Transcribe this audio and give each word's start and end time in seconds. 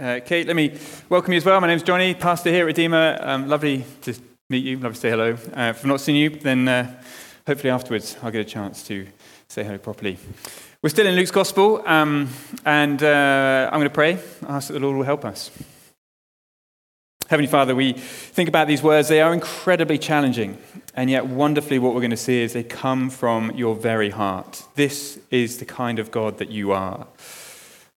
uh, 0.00 0.20
Kate, 0.24 0.46
let 0.46 0.56
me 0.56 0.78
welcome 1.08 1.32
you 1.32 1.36
as 1.36 1.44
well. 1.44 1.60
My 1.60 1.66
name's 1.66 1.82
Johnny, 1.82 2.14
pastor 2.14 2.50
here 2.50 2.62
at 2.62 2.66
Redeemer. 2.66 3.18
Um, 3.20 3.48
lovely 3.48 3.84
to 4.02 4.14
meet 4.48 4.64
you. 4.64 4.76
Lovely 4.76 4.94
to 4.94 5.00
say 5.00 5.10
hello. 5.10 5.32
Uh, 5.32 5.70
if 5.70 5.80
I've 5.80 5.84
not 5.84 6.00
seen 6.00 6.16
you, 6.16 6.30
then 6.30 6.66
uh, 6.66 7.02
hopefully 7.46 7.70
afterwards 7.70 8.16
I'll 8.22 8.30
get 8.30 8.40
a 8.40 8.48
chance 8.48 8.82
to 8.84 9.06
say 9.48 9.62
hello 9.62 9.78
properly. 9.78 10.16
We're 10.82 10.88
still 10.88 11.06
in 11.06 11.14
Luke's 11.14 11.30
Gospel, 11.30 11.86
um, 11.86 12.30
and 12.64 13.02
uh, 13.02 13.68
I'm 13.70 13.78
going 13.78 13.90
to 13.90 13.94
pray. 13.94 14.18
I 14.46 14.56
Ask 14.56 14.68
that 14.68 14.74
the 14.74 14.80
Lord 14.80 14.96
will 14.96 15.04
help 15.04 15.26
us. 15.26 15.50
Heavenly 17.28 17.50
Father, 17.50 17.76
we 17.76 17.92
think 17.92 18.48
about 18.48 18.66
these 18.66 18.82
words. 18.82 19.08
They 19.08 19.20
are 19.20 19.34
incredibly 19.34 19.98
challenging, 19.98 20.56
and 20.94 21.10
yet 21.10 21.26
wonderfully, 21.26 21.78
what 21.78 21.94
we're 21.94 22.00
going 22.00 22.10
to 22.10 22.16
see 22.16 22.40
is 22.40 22.54
they 22.54 22.64
come 22.64 23.10
from 23.10 23.50
your 23.50 23.76
very 23.76 24.10
heart. 24.10 24.64
This 24.76 25.18
is 25.30 25.58
the 25.58 25.66
kind 25.66 25.98
of 25.98 26.10
God 26.10 26.38
that 26.38 26.50
you 26.50 26.72
are. 26.72 27.06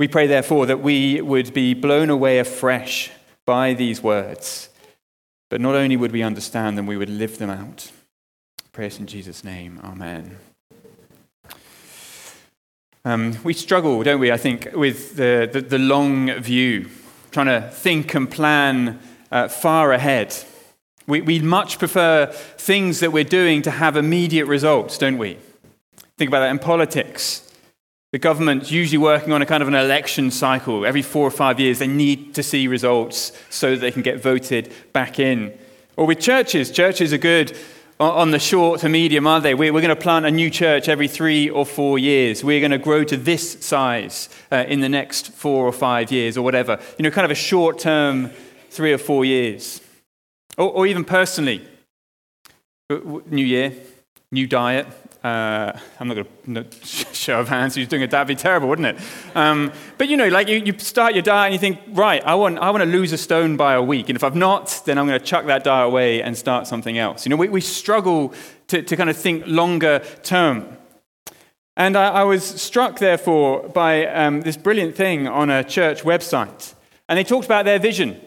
We 0.02 0.08
pray, 0.08 0.26
therefore, 0.26 0.66
that 0.66 0.82
we 0.82 1.22
would 1.22 1.54
be 1.54 1.76
blown 1.76 2.10
away 2.10 2.40
afresh 2.40 3.12
by 3.46 3.76
these 3.76 4.02
words, 4.02 4.70
but 5.52 5.62
not 5.62 5.76
only 5.76 5.96
would 5.96 6.12
we 6.12 6.24
understand 6.24 6.76
them, 6.76 6.88
we 6.88 6.98
would 6.98 7.08
live 7.08 7.38
them 7.38 7.52
out. 7.52 7.92
Pray 8.72 8.90
in 8.98 9.06
Jesus' 9.06 9.44
name. 9.44 9.80
Amen. 9.84 10.40
Um, 13.06 13.38
we 13.44 13.54
struggle, 13.54 14.02
don't 14.02 14.20
we, 14.20 14.32
I 14.32 14.38
think, 14.38 14.70
with 14.74 15.18
the, 15.18 15.48
the, 15.54 15.62
the 15.62 15.78
long 15.78 16.34
view, 16.40 16.90
trying 17.30 17.62
to 17.62 17.70
think 17.70 18.16
and 18.16 18.28
plan 18.28 19.00
uh, 19.32 19.50
far 19.50 19.92
ahead. 19.92 20.36
We, 21.06 21.22
we 21.22 21.42
much 21.42 21.78
prefer 21.78 22.26
things 22.26 23.02
that 23.02 23.12
we're 23.12 23.24
doing 23.24 23.62
to 23.62 23.70
have 23.70 23.96
immediate 23.96 24.48
results, 24.48 24.98
don't 24.98 25.20
we? 25.20 25.38
Think 26.18 26.30
about 26.30 26.40
that 26.40 26.50
in 26.50 26.58
politics. 26.58 27.51
The 28.12 28.20
government's 28.20 28.72
usually 28.72 28.98
working 28.98 29.32
on 29.32 29.42
a 29.42 29.46
kind 29.46 29.64
of 29.64 29.70
an 29.70 29.76
election 29.76 30.32
cycle. 30.32 30.86
Every 30.86 31.02
four 31.02 31.26
or 31.26 31.32
five 31.32 31.62
years, 31.62 31.80
they 31.80 31.88
need 31.88 32.36
to 32.36 32.44
see 32.44 32.68
results 32.68 33.32
so 33.50 33.72
that 33.72 33.80
they 33.80 33.92
can 33.92 34.02
get 34.02 34.22
voted 34.22 34.74
back 34.92 35.18
in. 35.18 35.58
Or 35.96 36.06
with 36.06 36.20
churches, 36.20 36.72
churches 36.72 37.14
are 37.14 37.18
good 37.18 37.58
on 38.02 38.32
the 38.32 38.40
short 38.40 38.82
to 38.82 38.90
medium, 38.90 39.28
aren't 39.28 39.44
they? 39.44 39.54
We're 39.54 39.72
going 39.72 39.90
to 39.90 39.96
plant 39.96 40.26
a 40.26 40.32
new 40.32 40.50
church 40.50 40.90
every 40.90 41.08
three 41.08 41.50
or 41.50 41.66
four 41.66 42.00
years. 42.00 42.44
We're 42.44 42.60
going 42.60 42.72
to 42.72 42.80
grow 42.80 43.04
to 43.06 43.16
this 43.16 43.64
size 43.64 44.28
uh, 44.52 44.66
in 44.68 44.82
the 44.82 44.90
next 44.90 45.32
four 45.32 45.66
or 45.66 45.72
five 45.72 46.12
years 46.12 46.36
or 46.36 46.42
whatever. 46.42 46.80
You 46.98 47.04
know, 47.04 47.12
kind 47.12 47.26
of 47.26 47.32
a 47.32 47.36
short 47.36 47.80
term 47.80 48.32
three 48.72 48.92
or 48.92 48.98
four 48.98 49.24
years. 49.24 49.80
Or, 50.58 50.70
or 50.70 50.88
even 50.88 51.06
personally, 51.06 51.66
new 52.90 53.46
year, 53.46 53.74
new 54.32 54.48
diet. 54.48 54.88
Uh, 55.24 55.72
I'm 56.00 56.08
not 56.08 56.16
going 56.16 56.66
to 56.66 56.66
show 57.14 57.40
of 57.40 57.48
hands 57.48 57.76
who's 57.76 57.88
doing 57.88 58.02
it. 58.02 58.10
That'd 58.10 58.28
be 58.28 58.36
terrible, 58.36 58.68
wouldn't 58.68 58.88
it? 58.88 59.06
Um, 59.36 59.72
but 60.00 60.10
you 60.10 60.18
know, 60.18 60.28
like 60.30 60.48
you, 60.48 60.58
you 60.58 60.78
start 60.80 61.14
your 61.14 61.22
diet 61.22 61.48
and 61.48 61.54
you 61.54 61.60
think, 61.60 61.80
right, 61.96 62.26
I 62.26 62.34
want, 62.34 62.58
I 62.58 62.72
want 62.72 62.82
to 62.84 62.90
lose 62.90 63.14
a 63.14 63.18
stone 63.18 63.56
by 63.56 63.74
a 63.74 63.82
week. 63.84 64.10
And 64.10 64.16
if 64.16 64.24
I've 64.24 64.36
not, 64.36 64.82
then 64.86 64.98
I'm 64.98 65.06
going 65.06 65.20
to 65.20 65.26
chuck 65.26 65.46
that 65.46 65.64
diet 65.64 65.88
away 65.88 66.24
and 66.24 66.36
start 66.36 66.66
something 66.66 66.98
else. 66.98 67.26
You 67.26 67.30
know, 67.30 67.36
we, 67.36 67.50
we 67.50 67.62
struggle 67.62 68.34
to, 68.68 68.82
to 68.82 68.98
kind 68.98 69.12
of 69.12 69.18
think 69.18 69.44
longer 69.46 70.00
term. 70.24 70.78
And 71.78 71.96
I, 71.96 72.10
I 72.10 72.24
was 72.24 72.44
struck, 72.44 72.98
therefore, 72.98 73.70
by 73.70 74.08
um, 74.08 74.42
this 74.42 74.58
brilliant 74.58 74.96
thing 74.96 75.28
on 75.28 75.52
a 75.52 75.64
church 75.64 76.02
website. 76.02 76.74
And 77.08 77.18
they 77.18 77.24
talked 77.24 77.46
about 77.46 77.66
their 77.66 77.80
vision. 77.80 78.20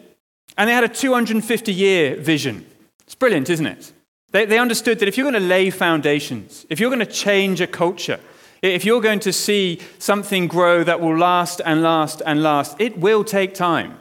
And 0.57 0.69
they 0.69 0.73
had 0.73 0.85
a 0.85 0.89
250 0.89 1.73
year 1.73 2.15
vision. 2.15 2.65
It's 3.01 3.15
brilliant, 3.15 3.49
isn't 3.49 3.65
it? 3.65 3.91
They, 4.35 4.43
they 4.43 4.59
understood 4.59 4.99
that 4.99 5.07
if 5.07 5.15
you're 5.15 5.31
going 5.31 5.41
to 5.41 5.47
lay 5.47 5.69
foundations, 5.69 6.65
if 6.69 6.77
you're 6.77 6.89
going 6.89 6.99
to 6.99 7.05
change 7.05 7.61
a 7.61 7.67
culture, 7.67 8.19
if 8.61 8.83
you're 8.83 8.99
going 8.99 9.21
to 9.21 9.31
see 9.31 9.79
something 9.97 10.47
grow 10.47 10.83
that 10.83 10.99
will 10.99 11.17
last 11.17 11.61
and 11.65 11.81
last 11.81 12.21
and 12.25 12.43
last, 12.43 12.75
it 12.77 12.97
will 12.97 13.23
take 13.23 13.53
time. 13.53 13.97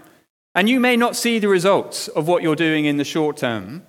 And 0.52 0.68
you 0.68 0.80
may 0.80 0.96
not 0.96 1.14
see 1.14 1.38
the 1.38 1.46
results 1.46 2.08
of 2.08 2.26
what 2.26 2.42
you're 2.42 2.56
doing 2.56 2.84
in 2.84 2.96
the 2.96 3.04
short 3.04 3.36
term, 3.36 3.84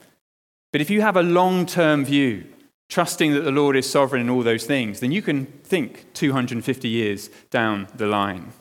but 0.71 0.81
if 0.81 0.91
you 0.91 1.01
have 1.01 1.17
a 1.17 1.23
long 1.23 1.65
term 1.65 2.05
view, 2.05 2.45
trusting 2.89 3.33
that 3.33 3.41
the 3.41 3.51
Lord 3.51 3.75
is 3.75 3.89
sovereign 3.89 4.21
in 4.21 4.29
all 4.29 4.43
those 4.43 4.67
things, 4.67 4.99
then 4.99 5.11
you 5.11 5.23
can 5.23 5.47
think 5.63 6.05
250 6.13 6.87
years 6.87 7.31
down 7.49 7.87
the 7.95 8.05
line. 8.05 8.53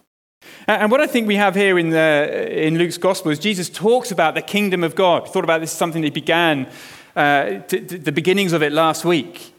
And 0.67 0.91
what 0.91 1.03
I 1.03 1.07
think 1.07 1.29
we 1.29 1.37
have 1.37 1.55
here 1.55 1.79
in, 1.79 1.91
the, 1.91 2.49
in 2.67 2.79
Luke's 2.79 2.97
Gospel 2.97 3.31
is 3.31 3.39
Jesus 3.39 3.69
talks 3.69 4.11
about 4.11 4.35
the 4.35 4.41
kingdom 4.41 4.83
of 4.83 4.95
God. 4.95 5.29
thought 5.29 5.45
about 5.45 5.61
this 5.61 5.73
as 5.73 5.77
something 5.77 6.01
that 6.01 6.15
began 6.15 6.71
uh, 7.17 7.59
to, 7.61 7.81
to 7.81 7.99
the 7.99 8.13
beginnings 8.13 8.53
of 8.53 8.63
it 8.63 8.73
last 8.73 9.05
week. 9.05 9.55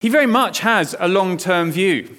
He 0.00 0.08
very 0.08 0.26
much 0.26 0.60
has 0.60 0.94
a 0.98 1.08
long 1.08 1.36
term 1.36 1.72
view. 1.72 2.16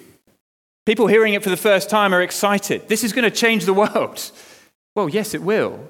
People 0.85 1.07
hearing 1.07 1.33
it 1.33 1.43
for 1.43 1.49
the 1.49 1.57
first 1.57 1.89
time 1.89 2.13
are 2.13 2.21
excited. 2.21 2.87
This 2.87 3.03
is 3.03 3.13
going 3.13 3.23
to 3.23 3.31
change 3.31 3.65
the 3.65 3.73
world. 3.73 4.31
Well, 4.95 5.07
yes, 5.07 5.33
it 5.33 5.43
will. 5.43 5.87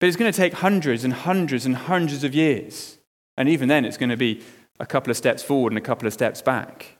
But 0.00 0.08
it's 0.08 0.16
going 0.16 0.32
to 0.32 0.36
take 0.36 0.54
hundreds 0.54 1.04
and 1.04 1.12
hundreds 1.12 1.66
and 1.66 1.76
hundreds 1.76 2.24
of 2.24 2.34
years. 2.34 2.98
And 3.36 3.48
even 3.48 3.68
then, 3.68 3.84
it's 3.84 3.98
going 3.98 4.10
to 4.10 4.16
be 4.16 4.42
a 4.80 4.86
couple 4.86 5.10
of 5.10 5.16
steps 5.16 5.42
forward 5.42 5.70
and 5.70 5.78
a 5.78 5.82
couple 5.82 6.08
of 6.08 6.12
steps 6.12 6.42
back. 6.42 6.96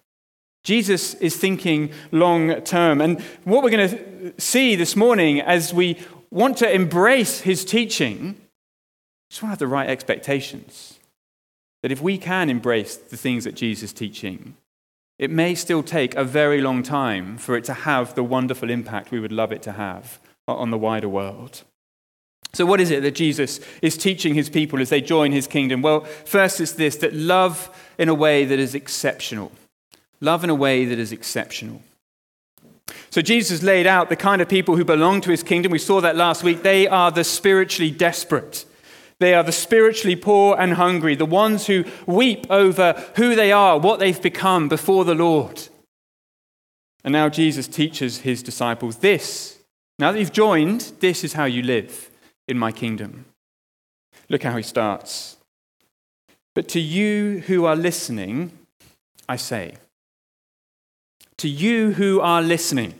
Jesus 0.63 1.15
is 1.15 1.37
thinking 1.37 1.91
long 2.13 2.61
term. 2.61 3.01
And 3.01 3.21
what 3.45 3.65
we're 3.65 3.71
going 3.71 3.89
to 3.89 4.41
see 4.41 4.77
this 4.77 4.95
morning 4.95 5.41
as 5.41 5.73
we 5.73 5.97
want 6.31 6.59
to 6.59 6.73
embrace 6.73 7.41
his 7.41 7.65
teaching, 7.65 8.39
just 9.31 9.43
want 9.43 9.49
to 9.49 9.53
have 9.55 9.59
the 9.59 9.67
right 9.67 9.89
expectations. 9.89 11.00
That 11.83 11.93
if 11.93 12.01
we 12.01 12.19
can 12.19 12.51
embrace 12.51 12.97
the 12.97 13.17
things 13.17 13.45
that 13.45 13.55
Jesus 13.55 13.91
is 13.91 13.93
teaching, 13.93 14.57
it 15.19 15.31
may 15.31 15.55
still 15.55 15.83
take 15.83 16.15
a 16.15 16.25
very 16.25 16.61
long 16.61 16.83
time 16.83 17.37
for 17.37 17.57
it 17.57 17.65
to 17.65 17.75
have 17.75 18.15
the 18.15 18.25
wonderful 18.25 18.71
impact 18.71 19.11
we 19.11 19.21
would 19.21 19.33
love 19.33 19.53
it 19.53 19.63
to 19.63 19.73
have 19.73 20.19
on 20.49 20.71
the 20.71 20.79
wider 20.79 21.09
world. 21.09 21.63
So, 22.53 22.67
what 22.67 22.81
is 22.81 22.91
it 22.91 23.03
that 23.03 23.15
Jesus 23.15 23.61
is 23.81 23.97
teaching 23.97 24.35
his 24.35 24.51
people 24.51 24.81
as 24.81 24.89
they 24.89 25.01
join 25.01 25.31
his 25.31 25.47
kingdom? 25.47 25.83
Well, 25.83 26.01
first 26.01 26.61
it's 26.61 26.73
this 26.73 26.97
that 26.97 27.15
love 27.15 27.71
in 27.99 28.09
a 28.09 28.15
way 28.15 28.45
that 28.45 28.59
is 28.59 28.75
exceptional. 28.75 29.53
Love 30.21 30.43
in 30.43 30.51
a 30.51 30.55
way 30.55 30.85
that 30.85 30.99
is 30.99 31.13
exceptional. 31.13 31.83
So 33.11 33.23
Jesus 33.23 33.63
laid 33.63 33.87
out 33.87 34.09
the 34.09 34.17
kind 34.17 34.43
of 34.43 34.49
people 34.49 34.77
who 34.77 34.85
belong 34.85 35.21
to 35.21 35.31
his 35.31 35.43
kingdom. 35.43 35.71
We 35.71 35.79
saw 35.79 36.01
that 36.01 36.17
last 36.17 36.43
week. 36.43 36.63
They 36.63 36.89
are 36.89 37.11
the 37.11 37.25
spiritually 37.25 37.91
desperate. 37.91 38.65
They 39.21 39.35
are 39.35 39.43
the 39.43 39.53
spiritually 39.53 40.17
poor 40.17 40.57
and 40.59 40.73
hungry, 40.73 41.15
the 41.15 41.27
ones 41.27 41.67
who 41.67 41.85
weep 42.07 42.47
over 42.51 42.95
who 43.17 43.37
they 43.37 43.53
are, 43.53 43.79
what 43.79 44.01
they've 44.01 44.21
become 44.21 44.69
before 44.69 45.05
the 45.05 45.15
Lord. 45.15 45.69
And 47.05 47.13
now 47.13 47.29
Jesus 47.29 47.69
teaches 47.69 48.21
his 48.21 48.43
disciples 48.43 48.97
this. 48.97 49.59
Now 49.99 50.11
that 50.11 50.19
you've 50.19 50.33
joined, 50.33 50.93
this 51.01 51.23
is 51.23 51.35
how 51.35 51.45
you 51.45 51.63
live 51.63 52.11
in 52.49 52.59
my 52.59 52.73
kingdom. 52.73 53.27
Look 54.31 54.43
how 54.43 54.57
he 54.57 54.63
starts. 54.63 55.37
But 56.55 56.67
to 56.69 56.81
you 56.81 57.41
who 57.47 57.67
are 57.67 57.77
listening, 57.77 58.53
I 59.29 59.37
say, 59.37 59.75
to 61.37 61.49
you 61.49 61.93
who 61.93 62.21
are 62.21 62.43
listening. 62.43 62.95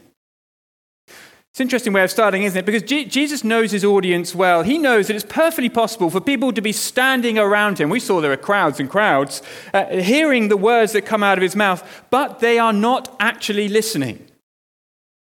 It's 1.61 1.65
an 1.65 1.67
interesting 1.69 1.93
way 1.93 2.05
of 2.05 2.11
starting, 2.11 2.45
isn't 2.45 2.59
it? 2.59 2.65
Because 2.65 2.83
G- 2.83 3.05
Jesus 3.05 3.45
knows 3.45 3.71
his 3.71 3.85
audience 3.85 4.35
well. 4.35 4.63
He 4.63 4.79
knows 4.79 5.09
that 5.09 5.15
it's 5.15 5.27
perfectly 5.27 5.69
possible 5.69 6.09
for 6.09 6.19
people 6.19 6.55
to 6.55 6.63
be 6.63 6.73
standing 6.73 7.39
around 7.39 7.79
him. 7.79 7.91
We 7.91 8.01
saw 8.01 8.23
there 8.23 8.33
are 8.33 8.39
crowds 8.39 8.81
and 8.81 8.89
crowds, 8.89 9.43
uh, 9.75 9.85
hearing 9.97 10.49
the 10.49 10.57
words 10.57 10.93
that 10.93 11.05
come 11.05 11.23
out 11.23 11.37
of 11.37 11.43
his 11.43 11.55
mouth, 11.55 12.07
but 12.09 12.41
they 12.41 12.59
are 12.59 12.73
not 12.73 13.15
actually 13.21 13.69
listening. 13.69 14.27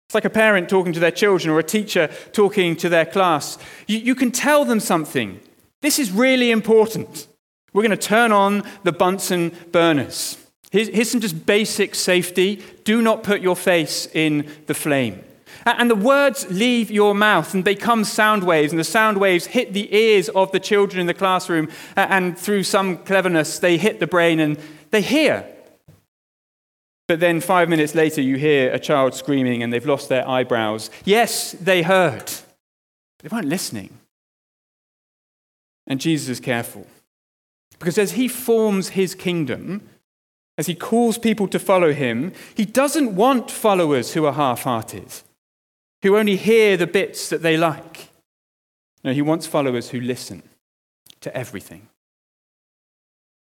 It's 0.07 0.15
like 0.15 0.23
a 0.23 0.29
parent 0.29 0.69
talking 0.69 0.93
to 0.93 0.99
their 1.01 1.11
children 1.11 1.53
or 1.53 1.59
a 1.59 1.63
teacher 1.63 2.09
talking 2.31 2.77
to 2.77 2.87
their 2.87 3.05
class. 3.05 3.57
You, 3.87 3.97
you 3.97 4.15
can 4.15 4.31
tell 4.31 4.63
them 4.63 4.79
something. 4.79 5.41
This 5.81 5.99
is 5.99 6.09
really 6.09 6.51
important. 6.51 7.27
We're 7.73 7.83
going 7.83 7.91
to 7.91 7.97
turn 7.97 8.31
on 8.31 8.63
the 8.83 8.93
Bunsen 8.93 9.51
burners. 9.73 10.37
Here's, 10.71 10.87
here's 10.87 11.11
some 11.11 11.19
just 11.19 11.45
basic 11.45 11.93
safety. 11.93 12.63
Do 12.85 13.01
not 13.01 13.23
put 13.23 13.41
your 13.41 13.57
face 13.57 14.07
in 14.13 14.49
the 14.67 14.73
flame. 14.73 15.21
And 15.65 15.89
the 15.89 15.95
words 15.95 16.45
leave 16.49 16.91
your 16.91 17.15
mouth 17.15 17.53
and 17.53 17.63
they 17.63 17.75
come 17.75 18.03
sound 18.03 18.43
waves, 18.43 18.71
and 18.71 18.79
the 18.79 18.83
sound 18.83 19.17
waves 19.17 19.47
hit 19.47 19.73
the 19.73 19.93
ears 19.95 20.29
of 20.29 20.51
the 20.51 20.59
children 20.59 20.99
in 20.99 21.07
the 21.07 21.13
classroom, 21.13 21.69
and 21.95 22.37
through 22.37 22.63
some 22.63 22.97
cleverness, 22.97 23.59
they 23.59 23.77
hit 23.77 23.99
the 23.99 24.07
brain 24.07 24.39
and 24.39 24.57
they 24.91 25.01
hear. 25.01 25.45
But 27.07 27.19
then 27.19 27.41
five 27.41 27.69
minutes 27.69 27.95
later, 27.95 28.21
you 28.21 28.37
hear 28.37 28.71
a 28.71 28.79
child 28.79 29.13
screaming 29.13 29.61
and 29.61 29.73
they've 29.73 29.85
lost 29.85 30.09
their 30.09 30.27
eyebrows. 30.27 30.89
Yes, 31.03 31.51
they 31.51 31.81
heard, 31.81 32.31
they 33.19 33.29
weren't 33.29 33.47
listening. 33.47 33.89
And 35.85 35.99
Jesus 35.99 36.29
is 36.29 36.39
careful. 36.39 36.87
Because 37.77 37.97
as 37.97 38.13
he 38.13 38.29
forms 38.29 38.89
his 38.89 39.15
kingdom, 39.15 39.89
as 40.57 40.67
he 40.67 40.75
calls 40.75 41.17
people 41.17 41.47
to 41.49 41.59
follow 41.59 41.91
him, 41.91 42.31
he 42.55 42.63
doesn't 42.63 43.15
want 43.15 43.51
followers 43.51 44.13
who 44.13 44.25
are 44.25 44.33
half 44.33 44.63
hearted, 44.63 45.11
who 46.03 46.17
only 46.17 46.35
hear 46.35 46.77
the 46.77 46.85
bits 46.85 47.29
that 47.29 47.41
they 47.41 47.57
like. 47.57 48.09
No, 49.03 49.13
he 49.13 49.21
wants 49.21 49.47
followers 49.47 49.89
who 49.89 49.99
listen 49.99 50.43
to 51.21 51.35
everything. 51.35 51.87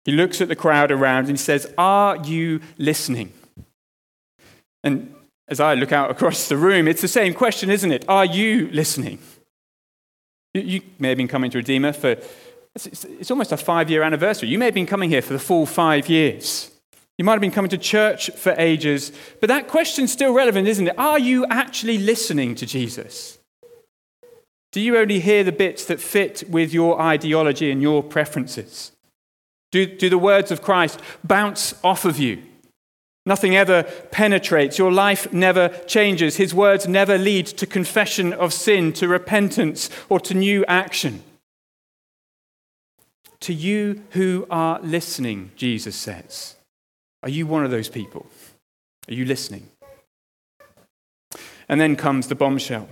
He 0.04 0.12
looks 0.12 0.40
at 0.40 0.48
the 0.48 0.56
crowd 0.56 0.90
around 0.90 1.28
and 1.28 1.30
he 1.30 1.36
says, 1.36 1.72
Are 1.78 2.16
you 2.16 2.60
listening? 2.76 3.32
And 4.82 5.14
as 5.48 5.60
I 5.60 5.74
look 5.74 5.92
out 5.92 6.10
across 6.10 6.48
the 6.48 6.56
room, 6.56 6.88
it's 6.88 7.00
the 7.00 7.08
same 7.08 7.32
question, 7.32 7.70
isn't 7.70 7.92
it? 7.92 8.04
Are 8.08 8.24
you 8.24 8.68
listening? 8.70 9.18
You, 10.54 10.82
may 10.98 11.10
have 11.10 11.18
been 11.18 11.28
coming 11.28 11.50
to 11.52 11.58
Redeemer 11.58 11.92
for, 11.92 12.16
it's, 12.74 13.04
it's 13.04 13.30
almost 13.30 13.52
a 13.52 13.56
five 13.56 13.88
year 13.88 14.02
anniversary. 14.02 14.48
You 14.48 14.58
may 14.58 14.66
have 14.66 14.74
been 14.74 14.86
coming 14.86 15.10
here 15.10 15.22
for 15.22 15.32
the 15.32 15.38
full 15.38 15.66
five 15.66 16.08
years. 16.08 16.70
You 17.18 17.24
might 17.24 17.32
have 17.32 17.40
been 17.40 17.50
coming 17.50 17.70
to 17.70 17.78
church 17.78 18.30
for 18.30 18.54
ages, 18.56 19.10
but 19.40 19.48
that 19.48 19.66
question's 19.66 20.12
still 20.12 20.32
relevant, 20.32 20.68
isn't 20.68 20.86
it? 20.86 20.98
Are 20.98 21.18
you 21.18 21.44
actually 21.46 21.98
listening 21.98 22.54
to 22.54 22.64
Jesus? 22.64 23.38
Do 24.70 24.80
you 24.80 24.96
only 24.96 25.18
hear 25.18 25.42
the 25.42 25.50
bits 25.50 25.84
that 25.86 26.00
fit 26.00 26.44
with 26.48 26.72
your 26.72 27.00
ideology 27.00 27.72
and 27.72 27.82
your 27.82 28.04
preferences? 28.04 28.92
Do, 29.72 29.84
do 29.84 30.08
the 30.08 30.16
words 30.16 30.52
of 30.52 30.62
Christ 30.62 31.00
bounce 31.24 31.74
off 31.82 32.04
of 32.04 32.18
you? 32.18 32.42
Nothing 33.26 33.56
ever 33.56 33.82
penetrates. 34.10 34.78
Your 34.78 34.92
life 34.92 35.32
never 35.32 35.68
changes. 35.86 36.36
His 36.36 36.54
words 36.54 36.86
never 36.86 37.18
lead 37.18 37.46
to 37.46 37.66
confession 37.66 38.32
of 38.32 38.52
sin, 38.52 38.92
to 38.94 39.08
repentance, 39.08 39.90
or 40.08 40.20
to 40.20 40.34
new 40.34 40.64
action. 40.66 41.22
To 43.40 43.52
you 43.52 44.04
who 44.10 44.46
are 44.50 44.80
listening, 44.80 45.50
Jesus 45.56 45.96
says. 45.96 46.54
Are 47.22 47.28
you 47.28 47.46
one 47.46 47.64
of 47.64 47.70
those 47.70 47.88
people? 47.88 48.26
Are 49.08 49.14
you 49.14 49.24
listening? 49.24 49.68
And 51.68 51.80
then 51.80 51.96
comes 51.96 52.28
the 52.28 52.34
bombshell. 52.34 52.88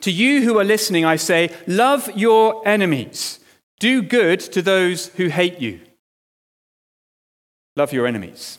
To 0.00 0.10
you 0.10 0.42
who 0.42 0.58
are 0.58 0.64
listening, 0.64 1.04
I 1.04 1.16
say, 1.16 1.54
love 1.66 2.10
your 2.16 2.66
enemies. 2.66 3.40
Do 3.78 4.02
good 4.02 4.40
to 4.40 4.62
those 4.62 5.08
who 5.08 5.28
hate 5.28 5.60
you. 5.60 5.80
Love 7.76 7.92
your 7.92 8.06
enemies. 8.06 8.58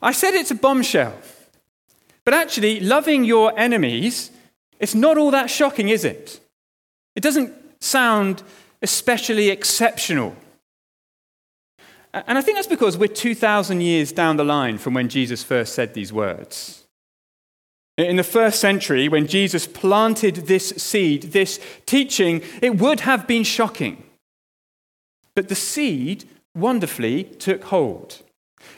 I 0.00 0.12
said 0.12 0.34
it's 0.34 0.50
a 0.50 0.56
bombshell. 0.56 1.14
But 2.24 2.34
actually, 2.34 2.80
loving 2.80 3.24
your 3.24 3.56
enemies, 3.58 4.30
it's 4.78 4.94
not 4.94 5.18
all 5.18 5.30
that 5.30 5.50
shocking, 5.50 5.88
is 5.88 6.04
it? 6.04 6.40
It 7.14 7.22
doesn't 7.22 7.52
sound 7.82 8.42
especially 8.80 9.50
exceptional. 9.50 10.36
And 12.14 12.38
I 12.38 12.42
think 12.42 12.56
that's 12.56 12.68
because 12.68 12.96
we're 12.96 13.08
2,000 13.08 13.80
years 13.80 14.12
down 14.12 14.36
the 14.36 14.44
line 14.44 14.78
from 14.78 14.94
when 14.94 15.08
Jesus 15.08 15.42
first 15.42 15.74
said 15.74 15.94
these 15.94 16.12
words. 16.12 16.84
In 17.98 18.14
the 18.16 18.22
first 18.22 18.60
century, 18.60 19.08
when 19.08 19.26
Jesus 19.26 19.66
planted 19.66 20.46
this 20.46 20.68
seed, 20.76 21.32
this 21.32 21.58
teaching, 21.86 22.40
it 22.62 22.78
would 22.78 23.00
have 23.00 23.26
been 23.26 23.42
shocking. 23.42 24.04
But 25.34 25.48
the 25.48 25.56
seed 25.56 26.24
wonderfully 26.54 27.24
took 27.24 27.64
hold. 27.64 28.22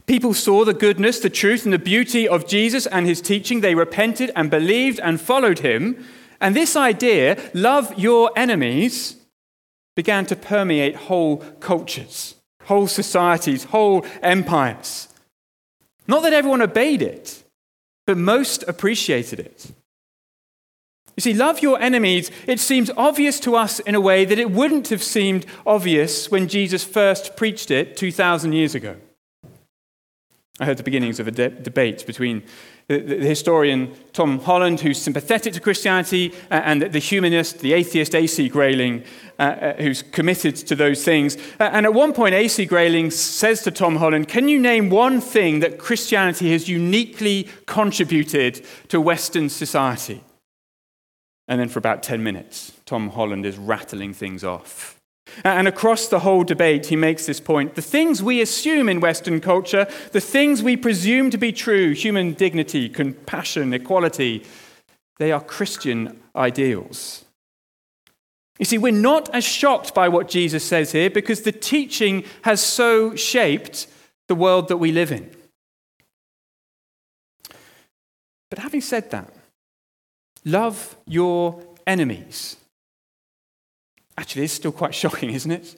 People 0.06 0.32
saw 0.32 0.64
the 0.64 0.74
goodness, 0.74 1.20
the 1.20 1.30
truth, 1.30 1.64
and 1.64 1.74
the 1.74 1.78
beauty 1.78 2.26
of 2.26 2.46
Jesus 2.46 2.86
and 2.86 3.06
his 3.06 3.20
teaching. 3.20 3.60
They 3.60 3.74
repented 3.74 4.30
and 4.34 4.50
believed 4.50 4.98
and 5.00 5.20
followed 5.20 5.58
him. 5.58 6.06
And 6.40 6.56
this 6.56 6.74
idea, 6.74 7.38
love 7.52 7.98
your 7.98 8.30
enemies, 8.34 9.16
began 9.94 10.24
to 10.26 10.36
permeate 10.36 10.96
whole 10.96 11.38
cultures 11.60 12.36
whole 12.66 12.86
societies, 12.86 13.64
whole 13.64 14.04
empires. 14.22 15.08
Not 16.06 16.22
that 16.22 16.32
everyone 16.32 16.62
obeyed 16.62 17.02
it, 17.02 17.44
but 18.06 18.16
most 18.16 18.62
appreciated 18.64 19.40
it. 19.40 19.72
You 21.16 21.22
see, 21.22 21.32
love 21.34 21.60
your 21.60 21.80
enemies, 21.80 22.30
it 22.46 22.60
seems 22.60 22.90
obvious 22.96 23.40
to 23.40 23.56
us 23.56 23.80
in 23.80 23.94
a 23.94 24.00
way 24.00 24.24
that 24.26 24.38
it 24.38 24.50
wouldn't 24.50 24.88
have 24.88 25.02
seemed 25.02 25.46
obvious 25.66 26.30
when 26.30 26.46
Jesus 26.46 26.84
first 26.84 27.36
preached 27.36 27.70
it 27.70 27.96
2,000 27.96 28.52
years 28.52 28.74
ago. 28.74 28.96
I 30.60 30.66
heard 30.66 30.76
the 30.76 30.82
beginnings 30.82 31.18
of 31.18 31.26
a 31.26 31.30
de- 31.30 31.48
debate 31.48 32.06
between 32.06 32.42
the, 32.88 33.00
the, 33.00 33.16
historian 33.16 33.92
Tom 34.12 34.38
Holland, 34.38 34.80
who's 34.80 35.00
sympathetic 35.00 35.52
to 35.54 35.60
Christianity, 35.60 36.32
uh, 36.50 36.62
and 36.64 36.82
the, 36.82 36.98
humanist, 37.00 37.58
the 37.58 37.72
atheist 37.72 38.14
A.C. 38.14 38.48
Grayling, 38.48 39.02
uh, 39.38 39.42
uh, 39.42 39.72
who's 39.74 40.02
committed 40.02 40.54
to 40.56 40.76
those 40.76 41.04
things. 41.04 41.36
Uh, 41.58 41.64
and 41.72 41.84
at 41.84 41.94
one 41.94 42.12
point, 42.12 42.34
A.C. 42.34 42.64
Grayling 42.64 43.10
says 43.10 43.62
to 43.62 43.72
Tom 43.72 43.96
Holland, 43.96 44.28
Can 44.28 44.48
you 44.48 44.60
name 44.60 44.88
one 44.88 45.20
thing 45.20 45.60
that 45.60 45.78
Christianity 45.78 46.52
has 46.52 46.68
uniquely 46.68 47.48
contributed 47.66 48.64
to 48.88 49.00
Western 49.00 49.48
society? 49.48 50.22
And 51.48 51.60
then 51.60 51.68
for 51.68 51.78
about 51.78 52.02
10 52.02 52.22
minutes, 52.22 52.72
Tom 52.86 53.10
Holland 53.10 53.46
is 53.46 53.56
rattling 53.56 54.12
things 54.14 54.44
off. 54.44 54.95
And 55.44 55.68
across 55.68 56.08
the 56.08 56.20
whole 56.20 56.44
debate, 56.44 56.86
he 56.86 56.96
makes 56.96 57.26
this 57.26 57.40
point. 57.40 57.74
The 57.74 57.82
things 57.82 58.22
we 58.22 58.40
assume 58.40 58.88
in 58.88 59.00
Western 59.00 59.40
culture, 59.40 59.86
the 60.12 60.20
things 60.20 60.62
we 60.62 60.76
presume 60.76 61.30
to 61.30 61.38
be 61.38 61.52
true 61.52 61.92
human 61.92 62.32
dignity, 62.32 62.88
compassion, 62.88 63.72
equality 63.72 64.44
they 65.18 65.32
are 65.32 65.40
Christian 65.40 66.20
ideals. 66.34 67.24
You 68.58 68.64
see, 68.64 68.78
we're 68.78 68.92
not 68.92 69.34
as 69.34 69.44
shocked 69.44 69.94
by 69.94 70.08
what 70.08 70.28
Jesus 70.28 70.64
says 70.64 70.92
here 70.92 71.10
because 71.10 71.42
the 71.42 71.52
teaching 71.52 72.24
has 72.42 72.62
so 72.62 73.14
shaped 73.14 73.86
the 74.28 74.34
world 74.34 74.68
that 74.68 74.78
we 74.78 74.92
live 74.92 75.12
in. 75.12 75.30
But 78.50 78.60
having 78.60 78.80
said 78.80 79.10
that, 79.10 79.32
love 80.44 80.96
your 81.06 81.62
enemies. 81.86 82.56
Actually, 84.18 84.44
it's 84.44 84.54
still 84.54 84.72
quite 84.72 84.94
shocking, 84.94 85.30
isn't 85.30 85.50
it? 85.50 85.76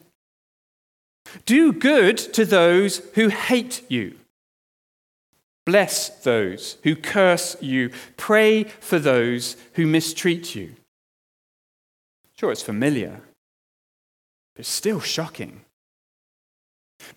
Do 1.45 1.73
good 1.73 2.17
to 2.19 2.45
those 2.45 2.99
who 3.15 3.29
hate 3.29 3.83
you. 3.89 4.17
Bless 5.67 6.09
those 6.21 6.79
who 6.83 6.97
curse 6.97 7.57
you. 7.61 7.91
Pray 8.17 8.65
for 8.65 8.99
those 8.99 9.57
who 9.75 9.87
mistreat 9.87 10.55
you. 10.55 10.75
Sure, 12.37 12.53
it's 12.53 12.63
familiar, 12.63 13.21
but 14.55 14.61
it's 14.61 14.69
still 14.69 15.01
shocking. 15.01 15.63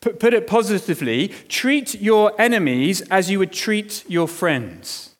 Put 0.01 0.33
it 0.33 0.47
positively 0.47 1.29
treat 1.47 2.01
your 2.01 2.33
enemies 2.39 3.01
as 3.09 3.29
you 3.31 3.39
would 3.39 3.51
treat 3.51 4.03
your 4.07 4.27
friends. 4.27 5.10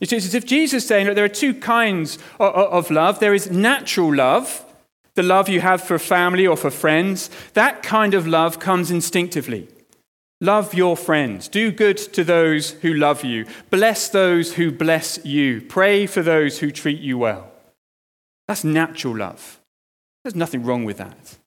It's 0.00 0.12
as 0.12 0.34
if 0.34 0.44
Jesus 0.44 0.82
is 0.82 0.88
saying 0.88 1.06
that 1.06 1.14
there 1.14 1.24
are 1.24 1.28
two 1.28 1.54
kinds 1.54 2.18
of 2.38 2.90
love. 2.90 3.18
There 3.18 3.34
is 3.34 3.50
natural 3.50 4.14
love, 4.14 4.64
the 5.14 5.22
love 5.22 5.48
you 5.48 5.60
have 5.60 5.82
for 5.82 5.98
family 5.98 6.46
or 6.46 6.56
for 6.56 6.70
friends. 6.70 7.30
That 7.54 7.82
kind 7.82 8.12
of 8.12 8.26
love 8.26 8.58
comes 8.58 8.90
instinctively. 8.90 9.68
Love 10.42 10.74
your 10.74 10.98
friends. 10.98 11.48
Do 11.48 11.72
good 11.72 11.96
to 11.96 12.22
those 12.22 12.72
who 12.72 12.92
love 12.92 13.24
you. 13.24 13.46
Bless 13.70 14.10
those 14.10 14.54
who 14.54 14.70
bless 14.70 15.24
you. 15.24 15.62
Pray 15.62 16.06
for 16.06 16.20
those 16.20 16.58
who 16.58 16.70
treat 16.70 17.00
you 17.00 17.16
well. 17.16 17.50
That's 18.46 18.62
natural 18.62 19.16
love. 19.16 19.58
There's 20.22 20.36
nothing 20.36 20.62
wrong 20.62 20.84
with 20.84 20.98
that. 20.98 21.38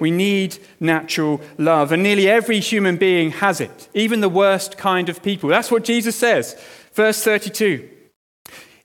We 0.00 0.10
need 0.10 0.58
natural 0.80 1.40
love, 1.56 1.92
and 1.92 2.02
nearly 2.02 2.28
every 2.28 2.60
human 2.60 2.96
being 2.96 3.30
has 3.30 3.60
it, 3.60 3.88
even 3.94 4.20
the 4.20 4.28
worst 4.28 4.76
kind 4.76 5.08
of 5.08 5.22
people. 5.22 5.48
That's 5.48 5.70
what 5.70 5.84
Jesus 5.84 6.16
says. 6.16 6.60
Verse 6.98 7.22
32 7.22 7.88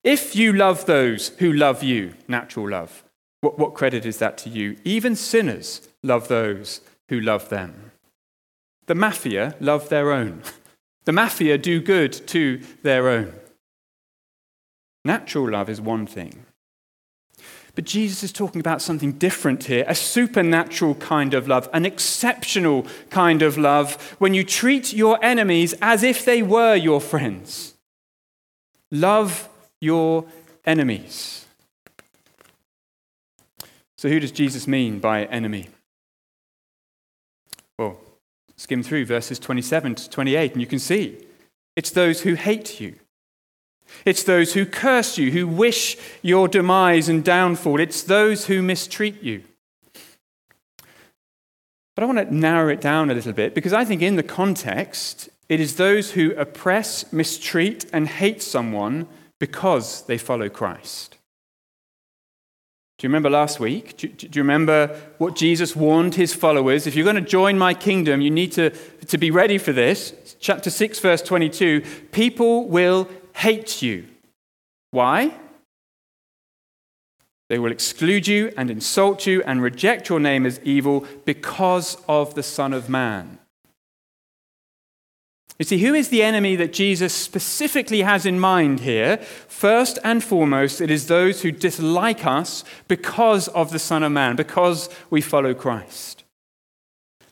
If 0.03 0.35
you 0.35 0.53
love 0.53 0.85
those 0.85 1.29
who 1.39 1.51
love 1.51 1.81
you, 1.81 2.13
natural 2.27 2.69
love, 2.69 3.03
what, 3.41 3.57
what 3.57 3.73
credit 3.73 4.05
is 4.05 4.19
that 4.19 4.37
to 4.39 4.51
you? 4.51 4.77
Even 4.83 5.15
sinners 5.15 5.89
love 6.03 6.27
those 6.27 6.81
who 7.09 7.19
love 7.19 7.49
them. 7.49 7.91
The 8.85 8.93
mafia 8.93 9.55
love 9.59 9.89
their 9.89 10.11
own. 10.11 10.43
The 11.05 11.11
mafia 11.11 11.57
do 11.57 11.81
good 11.81 12.13
to 12.27 12.61
their 12.81 13.09
own. 13.09 13.33
Natural 15.03 15.49
love 15.49 15.69
is 15.69 15.81
one 15.81 16.05
thing. 16.05 16.45
But 17.75 17.83
Jesus 17.83 18.23
is 18.23 18.31
talking 18.31 18.61
about 18.61 18.81
something 18.81 19.13
different 19.13 19.65
here 19.65 19.83
a 19.87 19.95
supernatural 19.95 20.95
kind 20.95 21.33
of 21.33 21.47
love, 21.49 21.67
an 21.73 21.85
exceptional 21.85 22.85
kind 23.09 23.41
of 23.41 23.57
love 23.57 24.15
when 24.19 24.33
you 24.33 24.45
treat 24.45 24.93
your 24.93 25.19
enemies 25.21 25.73
as 25.81 26.03
if 26.03 26.23
they 26.23 26.41
were 26.41 26.75
your 26.75 27.01
friends. 27.01 27.72
Love 28.93 29.49
your 29.81 30.25
enemies. 30.65 31.47
So, 33.97 34.07
who 34.07 34.19
does 34.19 34.31
Jesus 34.31 34.67
mean 34.67 34.99
by 34.99 35.25
enemy? 35.25 35.69
Well, 37.79 37.97
skim 38.55 38.83
through 38.83 39.05
verses 39.05 39.39
27 39.39 39.95
to 39.95 40.09
28, 40.11 40.51
and 40.51 40.61
you 40.61 40.67
can 40.67 40.77
see 40.77 41.25
it's 41.75 41.89
those 41.89 42.21
who 42.21 42.35
hate 42.35 42.79
you. 42.79 42.95
It's 44.05 44.23
those 44.23 44.53
who 44.53 44.63
curse 44.63 45.17
you, 45.17 45.31
who 45.31 45.47
wish 45.47 45.97
your 46.21 46.47
demise 46.47 47.09
and 47.09 47.23
downfall. 47.23 47.79
It's 47.79 48.03
those 48.03 48.45
who 48.45 48.61
mistreat 48.61 49.23
you. 49.23 49.43
But 51.95 52.03
I 52.03 52.05
want 52.05 52.19
to 52.19 52.35
narrow 52.35 52.69
it 52.69 52.79
down 52.79 53.09
a 53.09 53.15
little 53.15 53.33
bit 53.33 53.55
because 53.55 53.73
I 53.73 53.85
think 53.85 54.03
in 54.03 54.17
the 54.17 54.23
context, 54.23 55.29
it 55.49 55.59
is 55.59 55.75
those 55.75 56.11
who 56.11 56.31
oppress, 56.35 57.11
mistreat, 57.11 57.85
and 57.91 58.07
hate 58.07 58.41
someone 58.41 59.07
because 59.39 60.03
they 60.03 60.17
follow 60.17 60.49
Christ. 60.49 61.17
Do 62.97 63.05
you 63.07 63.09
remember 63.09 63.29
last 63.29 63.59
week? 63.59 63.97
Do, 63.97 64.07
do, 64.07 64.27
you 64.27 64.43
remember 64.43 64.95
what 65.17 65.35
Jesus 65.35 65.75
warned 65.75 66.15
his 66.15 66.33
followers? 66.33 66.87
If 66.87 66.95
you're 66.95 67.03
going 67.03 67.21
to 67.21 67.21
join 67.21 67.57
my 67.57 67.73
kingdom, 67.73 68.21
you 68.21 68.31
need 68.31 68.53
to, 68.53 68.69
to 68.69 69.17
be 69.17 69.31
ready 69.31 69.57
for 69.57 69.73
this. 69.73 70.37
Chapter 70.39 70.69
6, 70.69 70.99
verse 70.99 71.21
22 71.21 71.81
people 72.11 72.67
will 72.67 73.09
hate 73.35 73.81
you. 73.81 74.07
Why? 74.91 75.35
They 77.49 77.59
will 77.59 77.71
exclude 77.71 78.27
you 78.27 78.53
and 78.55 78.71
insult 78.71 79.27
you 79.27 79.43
and 79.43 79.61
reject 79.61 80.07
your 80.07 80.19
name 80.19 80.45
as 80.45 80.61
evil 80.63 81.05
because 81.25 81.97
of 82.07 82.35
the 82.35 82.43
Son 82.43 82.73
of 82.73 82.89
Man. 82.89 83.39
You 85.63 85.65
see, 85.65 85.77
who 85.77 85.93
is 85.93 86.09
the 86.09 86.23
enemy 86.23 86.57
that 86.57 86.73
Jesus 86.73 87.13
specifically 87.13 88.01
has 88.01 88.25
in 88.25 88.37
mind 88.37 88.81
here? 88.81 89.15
First 89.47 89.97
and 90.03 90.21
foremost, 90.21 90.81
it 90.81 90.91
is 90.91 91.07
those 91.07 91.41
who 91.41 91.53
dislike 91.53 92.25
us 92.25 92.65
because 92.89 93.47
of 93.47 93.71
the 93.71 93.79
Son 93.79 94.03
of 94.03 94.11
Man, 94.11 94.35
because 94.35 94.89
we 95.09 95.21
follow 95.21 95.53
Christ. 95.53 96.25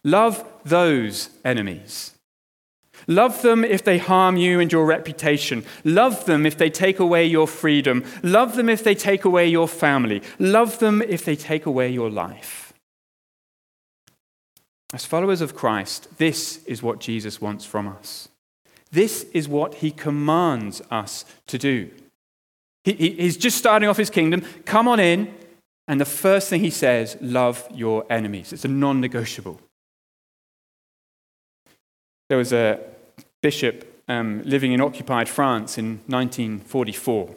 Love 0.05 0.50
those 0.63 1.31
enemies. 1.43 2.17
Love 3.05 3.41
them 3.41 3.65
if 3.65 3.83
they 3.83 3.97
harm 3.97 4.38
you 4.38 4.61
and 4.61 4.71
your 4.71 4.85
reputation. 4.85 5.65
Love 5.83 6.23
them 6.23 6.45
if 6.45 6.57
they 6.57 6.69
take 6.69 7.00
away 7.00 7.25
your 7.25 7.50
freedom. 7.50 8.01
Love 8.23 8.55
them 8.55 8.69
if 8.69 8.81
they 8.81 8.95
take 8.95 9.25
away 9.25 9.45
your 9.45 9.67
family. 9.67 10.21
Love 10.39 10.79
them 10.79 11.01
if 11.01 11.25
they 11.25 11.35
take 11.35 11.65
away 11.65 11.89
your 11.89 12.09
life. 12.09 12.70
As 14.93 15.05
followers 15.05 15.41
of 15.41 15.55
Christ, 15.55 16.07
this 16.17 16.63
is 16.65 16.83
what 16.83 17.00
Jesus 17.00 17.39
wants 17.39 17.65
from 17.65 17.88
us. 17.88 18.27
This 18.91 19.24
is 19.33 19.48
what 19.48 19.75
he 19.75 19.91
commands 19.91 20.81
us 20.91 21.24
to 21.48 21.57
do. 21.57 21.89
He, 22.83 22.93
he, 22.93 23.10
he's 23.12 23.38
just 23.38 23.57
starting 23.57 23.88
off 23.88 23.98
his 23.98 24.10
kingdom. 24.10 24.41
Come 24.65 24.88
on 24.88 25.00
in. 25.00 25.33
And 25.88 26.00
the 26.00 26.05
first 26.05 26.50
thing 26.50 26.62
he 26.62 26.69
says, 26.69 27.17
love 27.21 27.67
your 27.74 28.05
enemies. 28.10 28.53
It's 28.53 28.65
a 28.65 28.69
non 28.69 29.00
negotiable. 29.00 29.60
There 32.29 32.38
was 32.38 32.53
a 32.53 32.79
bishop 33.41 34.03
um, 34.07 34.41
living 34.43 34.71
in 34.71 34.81
occupied 34.81 35.27
France 35.27 35.77
in 35.77 36.00
1944. 36.07 37.36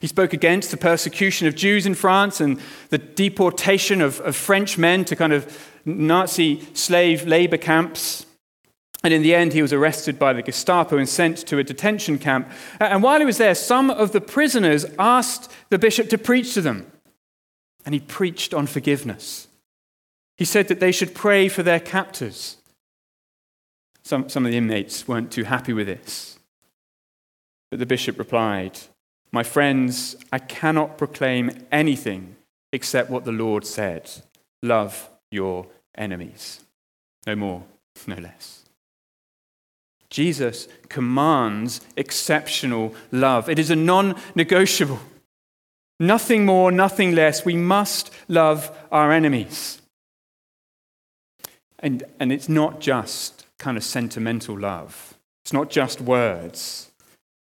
He 0.00 0.06
spoke 0.06 0.32
against 0.32 0.70
the 0.70 0.76
persecution 0.76 1.46
of 1.46 1.54
Jews 1.54 1.86
in 1.86 1.94
France 1.94 2.40
and 2.40 2.60
the 2.90 2.98
deportation 2.98 4.00
of, 4.00 4.20
of 4.20 4.34
French 4.34 4.76
men 4.76 5.04
to 5.04 5.14
kind 5.14 5.32
of 5.32 5.77
Nazi 5.88 6.66
slave 6.74 7.26
labor 7.26 7.56
camps. 7.56 8.26
And 9.04 9.14
in 9.14 9.22
the 9.22 9.34
end, 9.34 9.52
he 9.52 9.62
was 9.62 9.72
arrested 9.72 10.18
by 10.18 10.32
the 10.32 10.42
Gestapo 10.42 10.98
and 10.98 11.08
sent 11.08 11.38
to 11.46 11.58
a 11.58 11.64
detention 11.64 12.18
camp. 12.18 12.50
And 12.80 13.02
while 13.02 13.20
he 13.20 13.26
was 13.26 13.38
there, 13.38 13.54
some 13.54 13.90
of 13.90 14.12
the 14.12 14.20
prisoners 14.20 14.84
asked 14.98 15.50
the 15.70 15.78
bishop 15.78 16.08
to 16.10 16.18
preach 16.18 16.54
to 16.54 16.60
them. 16.60 16.90
And 17.86 17.94
he 17.94 18.00
preached 18.00 18.52
on 18.52 18.66
forgiveness. 18.66 19.48
He 20.36 20.44
said 20.44 20.68
that 20.68 20.80
they 20.80 20.92
should 20.92 21.14
pray 21.14 21.48
for 21.48 21.62
their 21.62 21.80
captors. 21.80 22.56
Some, 24.02 24.28
some 24.28 24.44
of 24.44 24.50
the 24.50 24.58
inmates 24.58 25.06
weren't 25.06 25.30
too 25.30 25.44
happy 25.44 25.72
with 25.72 25.86
this. 25.86 26.38
But 27.70 27.78
the 27.78 27.86
bishop 27.86 28.18
replied, 28.18 28.78
My 29.32 29.42
friends, 29.42 30.16
I 30.32 30.38
cannot 30.38 30.98
proclaim 30.98 31.50
anything 31.70 32.36
except 32.72 33.10
what 33.10 33.24
the 33.24 33.32
Lord 33.32 33.64
said 33.64 34.10
love 34.62 35.08
your 35.30 35.66
enemies. 35.96 36.60
No 37.26 37.36
more, 37.36 37.64
no 38.06 38.16
less. 38.16 38.64
Jesus 40.10 40.68
commands 40.88 41.80
exceptional 41.96 42.94
love. 43.12 43.48
It 43.48 43.58
is 43.58 43.70
a 43.70 43.76
non 43.76 44.14
negotiable. 44.34 45.00
Nothing 46.00 46.46
more, 46.46 46.70
nothing 46.70 47.14
less. 47.14 47.44
We 47.44 47.56
must 47.56 48.10
love 48.28 48.76
our 48.90 49.12
enemies. 49.12 49.82
And, 51.80 52.04
and 52.18 52.32
it's 52.32 52.48
not 52.48 52.80
just 52.80 53.44
kind 53.58 53.76
of 53.76 53.84
sentimental 53.84 54.58
love, 54.58 55.14
it's 55.44 55.52
not 55.52 55.70
just 55.70 56.00
words. 56.00 56.90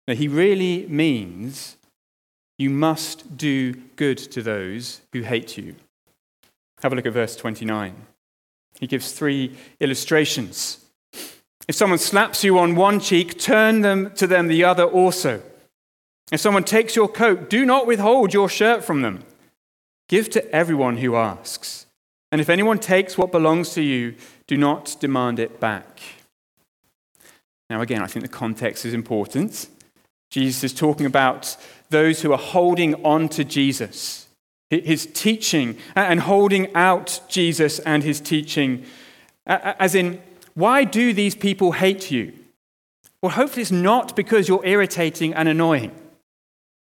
No, 0.06 0.14
he 0.14 0.26
really 0.26 0.86
means 0.86 1.76
you 2.58 2.70
must 2.70 3.36
do 3.36 3.74
good 3.96 4.16
to 4.16 4.42
those 4.42 5.02
who 5.12 5.20
hate 5.20 5.58
you. 5.58 5.74
Have 6.82 6.92
a 6.92 6.96
look 6.96 7.04
at 7.04 7.12
verse 7.12 7.36
29. 7.36 7.94
He 8.80 8.86
gives 8.86 9.12
three 9.12 9.56
illustrations. 9.80 10.84
If 11.66 11.74
someone 11.74 11.98
slaps 11.98 12.44
you 12.44 12.58
on 12.58 12.76
one 12.76 13.00
cheek, 13.00 13.38
turn 13.38 13.82
them 13.82 14.12
to 14.14 14.26
them 14.26 14.48
the 14.48 14.64
other 14.64 14.84
also. 14.84 15.42
If 16.30 16.40
someone 16.40 16.64
takes 16.64 16.96
your 16.96 17.08
coat, 17.08 17.50
do 17.50 17.64
not 17.64 17.86
withhold 17.86 18.32
your 18.32 18.48
shirt 18.48 18.84
from 18.84 19.02
them. 19.02 19.24
Give 20.08 20.30
to 20.30 20.50
everyone 20.54 20.98
who 20.98 21.16
asks. 21.16 21.86
And 22.30 22.40
if 22.40 22.48
anyone 22.48 22.78
takes 22.78 23.16
what 23.16 23.32
belongs 23.32 23.70
to 23.70 23.82
you, 23.82 24.14
do 24.46 24.56
not 24.56 24.96
demand 25.00 25.38
it 25.38 25.60
back. 25.60 26.00
Now, 27.70 27.80
again, 27.80 28.02
I 28.02 28.06
think 28.06 28.24
the 28.24 28.30
context 28.30 28.84
is 28.84 28.94
important. 28.94 29.68
Jesus 30.30 30.64
is 30.64 30.74
talking 30.74 31.06
about 31.06 31.56
those 31.90 32.22
who 32.22 32.32
are 32.32 32.38
holding 32.38 32.94
on 33.04 33.28
to 33.30 33.44
Jesus, 33.44 34.27
his 34.70 35.06
teaching, 35.06 35.78
and 35.96 36.20
holding 36.20 36.74
out 36.74 37.20
Jesus 37.28 37.78
and 37.80 38.02
his 38.02 38.20
teaching, 38.20 38.84
as 39.46 39.94
in 39.94 40.20
why 40.54 40.84
do 40.84 41.12
these 41.12 41.34
people 41.34 41.72
hate 41.72 42.10
you? 42.10 42.32
Well, 43.22 43.32
hopefully 43.32 43.62
it's 43.62 43.72
not 43.72 44.14
because 44.14 44.48
you're 44.48 44.64
irritating 44.64 45.34
and 45.34 45.48
annoying, 45.48 45.92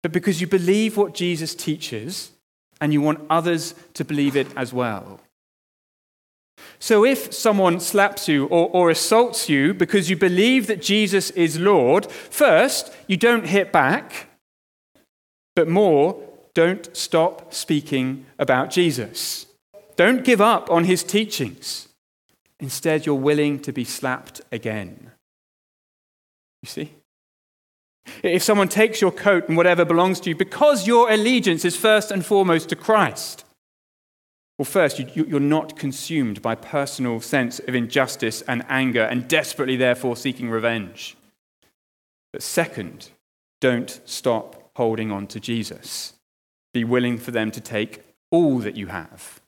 but 0.02 0.12
because 0.12 0.40
you 0.40 0.46
believe 0.46 0.96
what 0.96 1.14
Jesus 1.14 1.54
teaches 1.54 2.32
and 2.80 2.92
you 2.92 3.00
want 3.00 3.20
others 3.28 3.74
to 3.94 4.04
believe 4.04 4.36
it 4.36 4.46
as 4.56 4.72
well. 4.72 5.20
So 6.78 7.04
if 7.04 7.32
someone 7.32 7.80
slaps 7.80 8.28
you 8.28 8.46
or, 8.46 8.68
or, 8.70 8.90
assaults 8.90 9.48
you 9.48 9.74
because 9.74 10.10
you 10.10 10.16
believe 10.16 10.66
that 10.68 10.82
Jesus 10.82 11.30
is 11.30 11.58
Lord, 11.58 12.06
first, 12.10 12.92
you 13.06 13.16
don't 13.16 13.46
hit 13.46 13.72
back, 13.72 14.28
but 15.56 15.68
more, 15.68 16.22
don't 16.58 16.96
stop 16.96 17.54
speaking 17.54 18.26
about 18.36 18.68
Jesus. 18.68 19.46
Don't 19.94 20.24
give 20.24 20.40
up 20.40 20.68
on 20.68 20.82
his 20.82 21.04
teachings. 21.04 21.86
Instead, 22.58 23.06
you're 23.06 23.14
willing 23.14 23.60
to 23.60 23.72
be 23.72 23.84
slapped 23.84 24.40
again. 24.50 25.12
You 26.64 26.68
see? 26.68 26.92
If 28.24 28.42
someone 28.42 28.68
takes 28.68 29.00
your 29.00 29.12
coat 29.12 29.46
and 29.46 29.56
whatever 29.56 29.84
belongs 29.84 30.18
to 30.18 30.30
you 30.30 30.34
because 30.34 30.84
your 30.84 31.08
allegiance 31.08 31.64
is 31.64 31.76
first 31.76 32.10
and 32.10 32.26
foremost 32.26 32.70
to 32.70 32.74
Christ, 32.74 33.44
well, 34.58 34.66
first, 34.66 34.98
you're 35.14 35.38
not 35.38 35.76
consumed 35.76 36.42
by 36.42 36.56
personal 36.56 37.20
sense 37.20 37.60
of 37.60 37.76
injustice 37.76 38.42
and 38.42 38.64
anger 38.68 39.02
and 39.02 39.28
desperately, 39.28 39.76
therefore, 39.76 40.16
seeking 40.16 40.50
revenge. 40.50 41.16
But 42.32 42.42
second, 42.42 43.10
don't 43.60 44.00
stop 44.04 44.72
holding 44.74 45.12
on 45.12 45.28
to 45.28 45.38
Jesus. 45.38 46.14
Be 46.72 46.84
willing 46.84 47.18
for 47.18 47.30
them 47.30 47.50
to 47.50 47.60
take 47.60 48.02
all 48.30 48.58
that 48.58 48.76
you 48.76 48.88
have. 48.88 49.40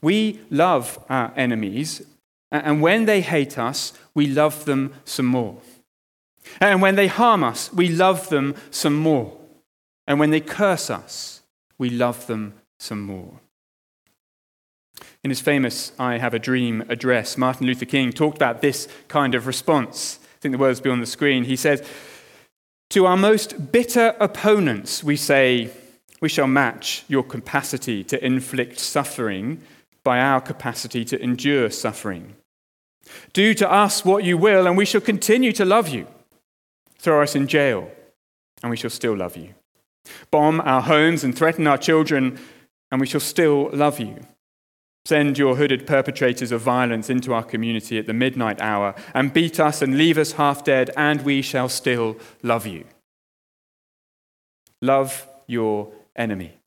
We 0.00 0.40
love 0.50 1.04
our 1.08 1.32
enemies, 1.36 2.02
and 2.52 2.80
when 2.80 3.06
they 3.06 3.20
hate 3.20 3.58
us, 3.58 3.92
we 4.14 4.26
love 4.28 4.64
them 4.64 4.94
some 5.04 5.26
more. 5.26 5.58
And 6.60 6.80
when 6.80 6.94
they 6.94 7.08
harm 7.08 7.44
us, 7.44 7.72
we 7.72 7.88
love 7.88 8.28
them 8.28 8.54
some 8.70 8.94
more. 8.94 9.36
And 10.06 10.18
when 10.18 10.30
they 10.30 10.40
curse 10.40 10.88
us, 10.88 11.42
we 11.76 11.90
love 11.90 12.26
them 12.26 12.54
some 12.78 13.02
more. 13.02 13.40
In 15.22 15.30
his 15.30 15.40
famous 15.40 15.92
I 15.98 16.18
Have 16.18 16.32
a 16.32 16.38
Dream 16.38 16.84
address, 16.88 17.36
Martin 17.36 17.66
Luther 17.66 17.84
King 17.84 18.12
talked 18.12 18.36
about 18.36 18.62
this 18.62 18.88
kind 19.08 19.34
of 19.34 19.46
response. 19.46 20.20
I 20.22 20.40
think 20.40 20.52
the 20.52 20.58
words 20.58 20.78
will 20.78 20.84
be 20.84 20.90
on 20.90 21.00
the 21.00 21.06
screen. 21.06 21.44
He 21.44 21.56
says, 21.56 21.86
To 22.90 23.04
our 23.04 23.16
most 23.16 23.70
bitter 23.70 24.16
opponents, 24.18 25.04
we 25.04 25.16
say, 25.16 25.70
We 26.20 26.28
shall 26.28 26.46
match 26.46 27.04
your 27.06 27.22
capacity 27.22 28.02
to 28.04 28.24
inflict 28.24 28.78
suffering 28.78 29.62
by 30.02 30.20
our 30.20 30.40
capacity 30.40 31.04
to 31.04 31.22
endure 31.22 31.70
suffering. 31.70 32.34
Do 33.32 33.52
to 33.54 33.70
us 33.70 34.04
what 34.04 34.24
you 34.24 34.38
will, 34.38 34.66
and 34.66 34.76
we 34.76 34.86
shall 34.86 35.02
continue 35.02 35.52
to 35.52 35.64
love 35.64 35.88
you. 35.88 36.06
Throw 36.98 37.22
us 37.22 37.34
in 37.34 37.46
jail, 37.46 37.90
and 38.62 38.70
we 38.70 38.76
shall 38.76 38.90
still 38.90 39.16
love 39.16 39.36
you. 39.36 39.54
Bomb 40.30 40.60
our 40.62 40.80
homes 40.80 41.24
and 41.24 41.36
threaten 41.36 41.66
our 41.66 41.78
children, 41.78 42.38
and 42.90 43.00
we 43.00 43.06
shall 43.06 43.20
still 43.20 43.70
love 43.72 44.00
you. 44.00 44.26
Send 45.04 45.38
your 45.38 45.56
hooded 45.56 45.86
perpetrators 45.86 46.52
of 46.52 46.60
violence 46.60 47.08
into 47.08 47.32
our 47.32 47.42
community 47.42 47.98
at 47.98 48.06
the 48.06 48.12
midnight 48.12 48.60
hour, 48.60 48.94
and 49.14 49.32
beat 49.32 49.58
us 49.58 49.80
and 49.80 49.96
leave 49.96 50.18
us 50.18 50.32
half 50.32 50.64
dead, 50.64 50.90
and 50.96 51.22
we 51.22 51.40
shall 51.40 51.68
still 51.68 52.16
love 52.42 52.66
you. 52.66 52.84
Love 54.82 55.26
your 55.46 55.92
enemy. 56.14 56.58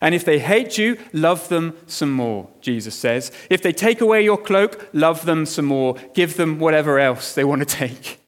And 0.00 0.14
if 0.14 0.24
they 0.24 0.38
hate 0.38 0.76
you, 0.76 0.98
love 1.12 1.48
them 1.48 1.76
some 1.86 2.12
more, 2.12 2.48
Jesus 2.60 2.94
says. 2.94 3.32
If 3.48 3.62
they 3.62 3.72
take 3.72 4.00
away 4.00 4.22
your 4.22 4.36
cloak, 4.36 4.88
love 4.92 5.24
them 5.24 5.46
some 5.46 5.64
more. 5.64 5.96
Give 6.14 6.36
them 6.36 6.58
whatever 6.58 6.98
else 6.98 7.34
they 7.34 7.44
want 7.44 7.60
to 7.60 7.66
take. 7.66 8.20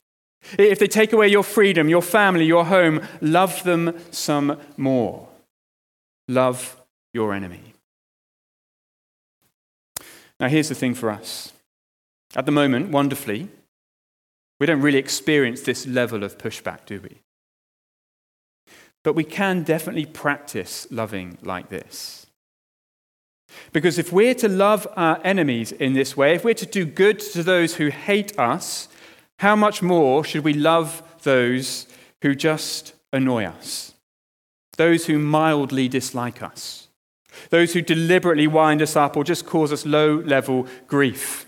If 0.59 0.78
they 0.78 0.87
take 0.87 1.12
away 1.12 1.28
your 1.28 1.44
freedom, 1.44 1.88
your 1.88 2.02
family, 2.02 2.44
your 2.44 2.64
home, 2.64 3.06
love 3.20 3.62
them 3.64 3.99
some 4.11 4.59
more. 4.76 5.28
Love 6.28 6.80
your 7.12 7.35
enemy. 7.35 7.75
Now, 10.40 10.49
here's 10.49 10.70
the 10.70 10.75
thing 10.75 10.94
for 10.94 11.11
us. 11.11 11.52
At 12.35 12.47
the 12.47 12.52
moment, 12.52 12.88
wonderfully, 12.90 13.49
we 14.59 14.66
don't 14.66 14.80
really 14.80 14.99
experience 14.99 15.61
this 15.61 15.87
level 15.87 16.25
of 16.25 16.38
pushback, 16.38 16.87
do 16.87 17.00
we? 17.00 17.20
but 19.02 19.14
we 19.14 19.25
can 19.25 19.62
definitely 19.62 20.06
practice 20.06 20.87
loving 20.90 21.38
like 21.42 21.68
this. 21.68 22.26
Because 23.73 23.99
if 23.99 24.12
we're 24.12 24.35
to 24.35 24.49
love 24.49 24.87
our 24.97 25.20
enemies 25.25 25.73
in 25.73 25.94
this 25.94 26.16
way, 26.16 26.35
if 26.35 26.44
we're 26.44 26.54
to 26.54 26.66
do 26.66 26.85
good 26.85 27.18
to 27.18 27.42
those 27.42 27.76
who 27.76 27.88
hate 27.88 28.38
us, 28.38 28.88
how 29.40 29.56
much 29.56 29.82
more 29.82 30.23
should 30.23 30.44
we 30.44 30.52
love 30.52 31.02
those 31.23 31.87
who 32.23 32.35
just 32.35 32.94
annoy 33.12 33.44
us? 33.44 33.94
Those 34.76 35.06
who 35.06 35.18
mildly 35.18 35.88
dislike 35.88 36.42
us? 36.42 36.88
Those 37.50 37.72
who 37.72 37.82
deliberately 37.82 38.46
wind 38.46 38.82
us 38.82 38.96
up 38.96 39.16
or 39.16 39.25
just 39.25 39.46
cause 39.46 39.72
us 39.72 39.87
low 39.87 40.16
level 40.16 40.66
grief? 40.87 41.46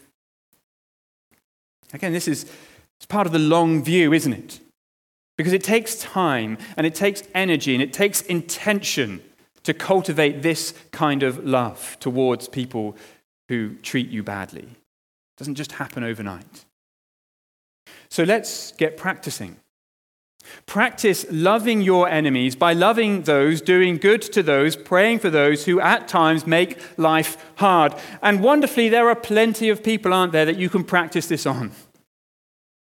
Again, 1.92 2.12
this 2.12 2.28
is 2.28 2.46
it's 3.02 3.06
part 3.06 3.26
of 3.26 3.32
the 3.32 3.38
long 3.38 3.82
view, 3.82 4.12
isn't 4.12 4.32
it? 4.32 4.60
Because 5.36 5.52
it 5.52 5.64
takes 5.64 5.96
time 5.96 6.56
and 6.76 6.86
it 6.86 6.94
takes 6.94 7.24
energy 7.34 7.74
and 7.74 7.82
it 7.82 7.92
takes 7.92 8.20
intention 8.22 9.20
to 9.64 9.74
cultivate 9.74 10.42
this 10.42 10.72
kind 10.92 11.22
of 11.22 11.44
love 11.44 11.96
towards 12.00 12.48
people 12.48 12.96
who 13.48 13.74
treat 13.76 14.08
you 14.08 14.22
badly. 14.22 14.62
It 14.62 15.36
doesn't 15.36 15.56
just 15.56 15.72
happen 15.72 16.04
overnight. 16.04 16.64
So 18.08 18.22
let's 18.22 18.72
get 18.72 18.96
practicing. 18.96 19.56
Practice 20.66 21.26
loving 21.30 21.80
your 21.80 22.08
enemies 22.08 22.56
by 22.56 22.72
loving 22.72 23.22
those, 23.22 23.61
doing 23.61 23.96
good 23.96 24.22
to 24.22 24.42
those, 24.42 24.76
praying 24.76 25.18
for 25.18 25.30
those 25.30 25.64
who 25.64 25.80
at 25.80 26.08
times 26.08 26.46
make 26.46 26.78
life 26.99 27.37
hard. 27.56 27.94
And 28.22 28.42
wonderfully, 28.42 28.88
there 28.88 29.08
are 29.08 29.16
plenty 29.16 29.68
of 29.68 29.82
people, 29.82 30.12
aren't 30.12 30.32
there, 30.32 30.44
that 30.44 30.56
you 30.56 30.68
can 30.68 30.84
practice 30.84 31.26
this 31.26 31.46
on. 31.46 31.72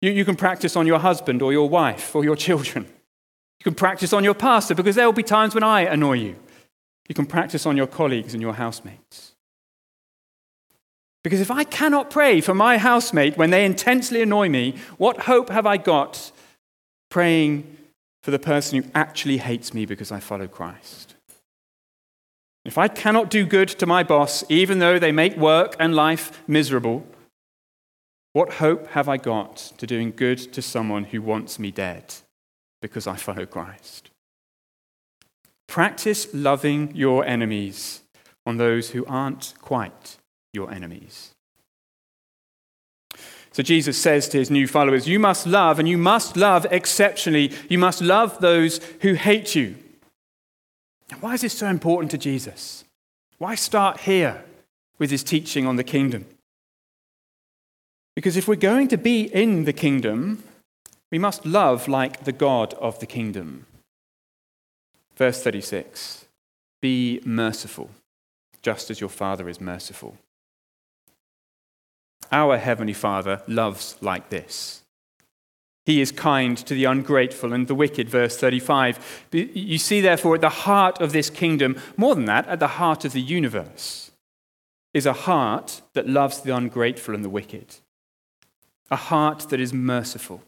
You, 0.01 0.11
you 0.11 0.25
can 0.25 0.37
practice 0.37 0.77
on 0.77 0.87
your 0.87 0.99
husband 0.99 1.43
or 1.43 1.53
your 1.53 1.69
wife 1.69 2.15
or 2.15 2.25
your 2.25 2.37
children. 2.37 2.85
You 2.85 3.65
can 3.65 3.75
practice 3.75 4.13
on 4.13 4.25
your 4.25 4.35
pastor 4.35 4.75
because 4.75 4.97
there 4.97 5.07
will 5.07 5.13
be 5.13 5.23
times 5.23 5.55
when 5.55 5.63
I 5.63 5.83
annoy 5.83 6.15
you. 6.15 6.37
You 7.09 7.15
can 7.15 7.27
practice 7.27 7.67
on 7.67 7.77
your 7.77 7.87
colleagues 7.87 8.35
and 8.35 8.43
your 8.43 8.55
housemates. 8.55 9.33
Because 11.23 11.41
if 11.41 11.51
I 11.51 11.63
cannot 11.63 12.11
pray 12.11 12.41
for 12.41 12.55
my 12.55 12.79
housemate 12.79 13.37
when 13.37 13.51
they 13.51 13.65
intensely 13.65 14.23
annoy 14.23 14.49
me, 14.49 14.75
what 14.99 15.23
hope 15.23 15.51
have 15.51 15.67
I 15.67 15.77
got 15.77 16.32
praying 17.13 17.77
for 18.23 18.31
the 18.31 18.39
person 18.39 18.83
who 18.83 18.91
actually 18.95 19.37
hates 19.37 19.75
me 19.75 19.85
because 19.85 20.11
I 20.11 20.19
follow 20.19 20.49
Christ? 20.49 21.15
If 22.65 22.79
I 22.79 22.89
cannot 22.89 23.29
do 23.29 23.45
good 23.45 23.69
to 23.69 23.87
my 23.87 24.03
boss, 24.03 24.45
even 24.49 24.79
though 24.79 24.99
they 24.99 25.13
make 25.13 25.37
work 25.37 25.77
and 25.79 25.95
life 25.95 26.43
miserable, 26.49 27.07
what 28.33 28.55
hope 28.55 28.87
have 28.89 29.11
I 29.11 29.19
got 29.19 29.57
to 29.77 29.87
doing 29.87 30.13
good 30.17 30.39
to 30.55 30.63
someone 30.63 31.05
who 31.05 31.21
wants 31.21 31.59
me 31.59 31.71
dead 31.71 32.15
because 32.81 33.07
I 33.07 33.17
follow 33.17 33.45
Christ? 33.45 34.09
Practice 35.69 36.29
loving 36.33 36.97
your 36.97 37.27
enemies 37.27 38.01
on 38.47 38.57
those 38.57 38.91
who 38.91 39.05
aren't 39.05 39.53
quite 39.61 40.17
your 40.55 40.71
enemies. 40.73 41.35
So 43.53 43.63
Jesus 43.63 44.01
says 44.01 44.29
to 44.29 44.39
his 44.39 44.51
new 44.51 44.67
followers, 44.67 45.07
You 45.07 45.19
must 45.19 45.47
love, 45.47 45.79
and 45.79 45.89
you 45.89 45.99
must 45.99 46.37
love 46.37 46.67
exceptionally. 46.71 47.53
You 47.69 47.79
must 47.79 48.01
love 48.01 48.41
those 48.41 48.81
who 49.03 49.15
hate 49.15 49.55
you. 49.55 49.77
why 51.21 51.35
is 51.35 51.43
this 51.43 51.59
so 51.59 51.67
important 51.67 52.11
to 52.13 52.19
Jesus? 52.19 52.85
Why 53.39 53.55
start 53.55 54.01
here 54.01 54.45
with 54.99 55.11
his 55.11 55.23
teaching 55.23 55.67
on 55.67 55.77
the 55.77 55.85
kingdom? 55.85 56.25
Because 58.15 58.37
if 58.37 58.49
we're 58.49 58.57
going 58.57 58.89
to 58.89 58.99
be 58.99 59.23
in 59.23 59.65
the 59.65 59.73
kingdom, 59.73 60.43
we 61.11 61.19
must 61.19 61.45
love 61.45 61.89
like 61.89 62.25
the 62.25 62.33
God 62.33 62.73
of 62.75 63.01
the 63.01 63.07
kingdom. 63.07 63.67
Verse 65.17 65.43
36 65.43 66.25
Be 66.81 67.21
merciful, 67.25 67.91
just 68.63 68.91
as 68.91 69.01
your 69.01 69.11
Father 69.11 69.49
is 69.49 69.61
merciful. 69.61 70.17
Our 72.33 72.59
Heavenly 72.59 72.93
Father 72.93 73.43
loves 73.47 73.97
like 74.01 74.31
this. 74.31 74.83
He 75.85 76.01
is 76.01 76.13
kind 76.13 76.57
to 76.59 76.75
the 76.75 76.85
ungrateful 76.85 77.53
and 77.53 77.67
the 77.67 77.75
wicked, 77.75 78.09
verse 78.09 78.37
35. 78.37 79.27
You 79.33 79.79
see, 79.79 80.01
therefore, 80.01 80.37
at 80.37 80.41
the 80.41 80.49
heart 80.49 81.01
of 81.01 81.13
this 81.13 81.29
kingdom, 81.29 81.81
more 81.97 82.15
than 82.15 82.25
that, 82.27 82.47
at 82.47 82.61
the 82.61 82.69
heart 82.69 83.05
of 83.05 83.13
the 83.13 83.21
universe, 83.21 84.13
is 84.95 85.07
a 85.07 85.13
heart 85.13 85.83
that 85.95 86.09
loves 86.09 86.41
the 86.41 86.55
ungrateful 86.55 87.15
and 87.15 87.25
the 87.25 87.31
wicked, 87.31 87.77
a 88.91 88.97
heart 88.97 89.49
that 89.51 89.61
is 89.61 89.73
merciful 89.73 90.43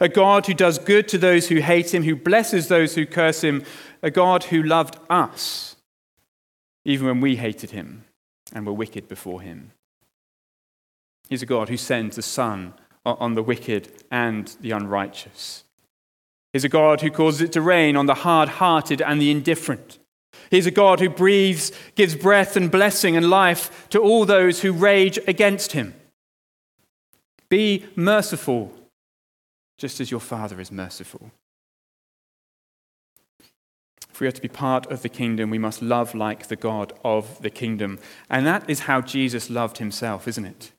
a 0.00 0.08
God 0.08 0.46
who 0.46 0.54
does 0.54 0.78
good 0.78 1.08
to 1.08 1.18
those 1.18 1.48
who 1.48 1.56
hate 1.56 1.92
him, 1.92 2.02
who 2.02 2.16
blesses 2.16 2.68
those 2.68 2.94
who 2.94 3.06
curse 3.06 3.42
him, 3.42 3.64
a 4.02 4.10
God 4.10 4.44
who 4.44 4.62
loved 4.62 4.98
us 5.08 5.76
even 6.84 7.06
when 7.06 7.20
we 7.20 7.36
hated 7.36 7.70
him 7.70 8.04
and 8.52 8.66
were 8.66 8.72
wicked 8.72 9.08
before 9.08 9.40
him. 9.40 9.70
He's 11.32 11.42
a 11.42 11.46
God 11.46 11.70
who 11.70 11.78
sends 11.78 12.16
the 12.16 12.20
sun 12.20 12.74
on 13.06 13.32
the 13.32 13.42
wicked 13.42 13.88
and 14.10 14.54
the 14.60 14.72
unrighteous. 14.72 15.64
He's 16.52 16.64
a 16.64 16.68
God 16.68 17.00
who 17.00 17.10
causes 17.10 17.40
it 17.40 17.52
to 17.52 17.62
rain 17.62 17.96
on 17.96 18.04
the 18.04 18.16
hard 18.16 18.50
hearted 18.50 19.00
and 19.00 19.18
the 19.18 19.30
indifferent. 19.30 19.98
He's 20.50 20.66
a 20.66 20.70
God 20.70 21.00
who 21.00 21.08
breathes, 21.08 21.72
gives 21.94 22.16
breath 22.16 22.54
and 22.54 22.70
blessing 22.70 23.16
and 23.16 23.30
life 23.30 23.88
to 23.88 23.98
all 23.98 24.26
those 24.26 24.60
who 24.60 24.74
rage 24.74 25.18
against 25.26 25.72
him. 25.72 25.94
Be 27.48 27.86
merciful 27.96 28.70
just 29.78 30.02
as 30.02 30.10
your 30.10 30.20
Father 30.20 30.60
is 30.60 30.70
merciful. 30.70 31.30
If 34.10 34.20
we 34.20 34.26
are 34.26 34.32
to 34.32 34.42
be 34.42 34.48
part 34.48 34.84
of 34.92 35.00
the 35.00 35.08
kingdom, 35.08 35.48
we 35.48 35.56
must 35.56 35.80
love 35.80 36.14
like 36.14 36.48
the 36.48 36.56
God 36.56 36.92
of 37.02 37.40
the 37.40 37.48
kingdom. 37.48 38.00
And 38.28 38.46
that 38.46 38.68
is 38.68 38.80
how 38.80 39.00
Jesus 39.00 39.48
loved 39.48 39.78
himself, 39.78 40.28
isn't 40.28 40.44
it? 40.44 40.72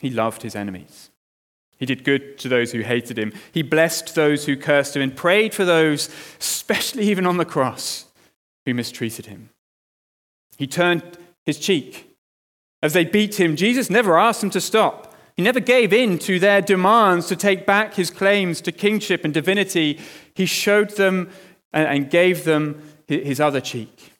He 0.00 0.10
loved 0.10 0.42
his 0.42 0.54
enemies. 0.54 1.10
He 1.78 1.86
did 1.86 2.04
good 2.04 2.38
to 2.38 2.48
those 2.48 2.72
who 2.72 2.80
hated 2.80 3.18
him. 3.18 3.32
He 3.52 3.62
blessed 3.62 4.14
those 4.14 4.46
who 4.46 4.56
cursed 4.56 4.96
him 4.96 5.02
and 5.02 5.14
prayed 5.14 5.54
for 5.54 5.64
those, 5.64 6.08
especially 6.40 7.08
even 7.10 7.26
on 7.26 7.36
the 7.36 7.44
cross, 7.44 8.06
who 8.64 8.74
mistreated 8.74 9.26
him. 9.26 9.50
He 10.56 10.66
turned 10.66 11.18
his 11.44 11.58
cheek. 11.58 12.16
As 12.82 12.92
they 12.92 13.04
beat 13.04 13.38
him, 13.38 13.56
Jesus 13.56 13.90
never 13.90 14.18
asked 14.18 14.40
them 14.40 14.50
to 14.50 14.60
stop. 14.60 15.14
He 15.36 15.42
never 15.42 15.60
gave 15.60 15.92
in 15.92 16.18
to 16.20 16.38
their 16.38 16.62
demands 16.62 17.26
to 17.26 17.36
take 17.36 17.66
back 17.66 17.94
his 17.94 18.10
claims 18.10 18.62
to 18.62 18.72
kingship 18.72 19.22
and 19.22 19.34
divinity. 19.34 20.00
He 20.34 20.46
showed 20.46 20.90
them 20.96 21.30
and 21.74 22.08
gave 22.10 22.44
them 22.44 22.82
his 23.06 23.38
other 23.38 23.60
cheek. 23.60 24.12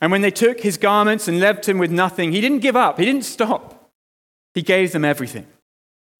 And 0.00 0.12
when 0.12 0.22
they 0.22 0.30
took 0.30 0.60
his 0.60 0.76
garments 0.76 1.26
and 1.26 1.40
left 1.40 1.68
him 1.68 1.78
with 1.78 1.90
nothing, 1.90 2.32
he 2.32 2.40
didn't 2.40 2.60
give 2.60 2.76
up, 2.76 2.98
he 2.98 3.04
didn't 3.04 3.24
stop. 3.24 3.73
He 4.54 4.62
gave 4.62 4.92
them 4.92 5.04
everything, 5.04 5.46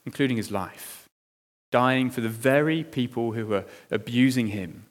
including 0.04 0.36
his 0.36 0.50
life, 0.50 1.08
dying 1.70 2.10
for 2.10 2.20
the 2.20 2.28
very 2.28 2.82
people 2.82 3.32
who 3.32 3.46
were 3.46 3.64
abusing 3.90 4.48
him, 4.48 4.86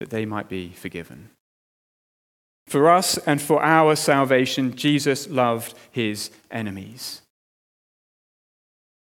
that 0.00 0.10
they 0.10 0.26
might 0.26 0.48
be 0.48 0.70
forgiven. 0.70 1.30
For 2.66 2.90
us 2.90 3.16
and 3.18 3.40
for 3.40 3.62
our 3.62 3.96
salvation, 3.96 4.76
Jesus 4.76 5.28
loved 5.28 5.74
his 5.90 6.30
enemies. 6.50 7.22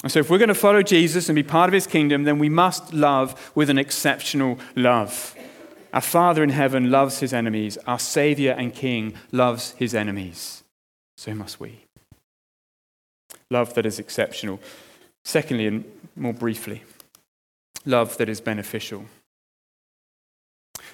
And 0.03 0.13
so, 0.13 0.21
if 0.21 0.31
we're 0.31 0.39
going 0.39 0.49
to 0.49 0.55
follow 0.55 0.83
Jesus 0.83 1.29
and 1.29 1.35
be 1.35 1.43
part 1.43 1.69
of 1.69 1.75
his 1.75 1.87
kingdom, 1.87 2.25
then 2.25 2.39
we 2.39 2.49
must 2.49 2.93
love 2.93 3.51
with 3.55 3.71
an 3.71 3.79
exceptional 3.79 4.59
love. 4.77 5.35
Our 5.93 6.01
Father 6.01 6.43
in 6.45 6.51
heaven 6.51 6.91
loves 6.91 7.21
his 7.21 7.33
enemies. 7.33 7.79
Our 7.87 7.99
Savior 7.99 8.53
and 8.53 8.75
King 8.75 9.15
loves 9.33 9.73
his 9.73 9.95
enemies. 9.95 10.63
So 11.17 11.35
must 11.35 11.59
we. 11.59 11.88
Love 13.51 13.75
that 13.75 13.87
is 13.87 13.99
exceptional. 13.99 14.61
Secondly, 15.25 15.67
and 15.67 15.85
more 16.17 16.35
briefly, 16.35 16.83
love 17.85 18.17
that 18.19 18.29
is 18.29 18.41
beneficial. 18.41 19.05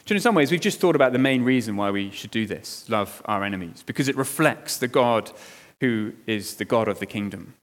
So 0.07 0.15
in 0.15 0.21
some 0.21 0.35
ways, 0.35 0.51
we've 0.51 0.61
just 0.61 0.81
thought 0.81 0.97
about 0.97 1.13
the 1.13 1.19
main 1.19 1.45
reason 1.45 1.77
why 1.77 1.91
we 1.91 2.11
should 2.11 2.31
do 2.31 2.47
this 2.47 2.85
love 2.89 3.23
our 3.25 3.43
enemies, 3.43 3.83
because 3.85 4.09
it 4.09 4.17
reflects 4.17 4.77
the 4.77 4.89
God 4.89 5.33
who 5.81 6.13
is 6.27 6.57
the 6.57 6.65
God 6.65 6.89
of 6.89 6.99
the 6.99 7.07
kingdom. 7.07 7.55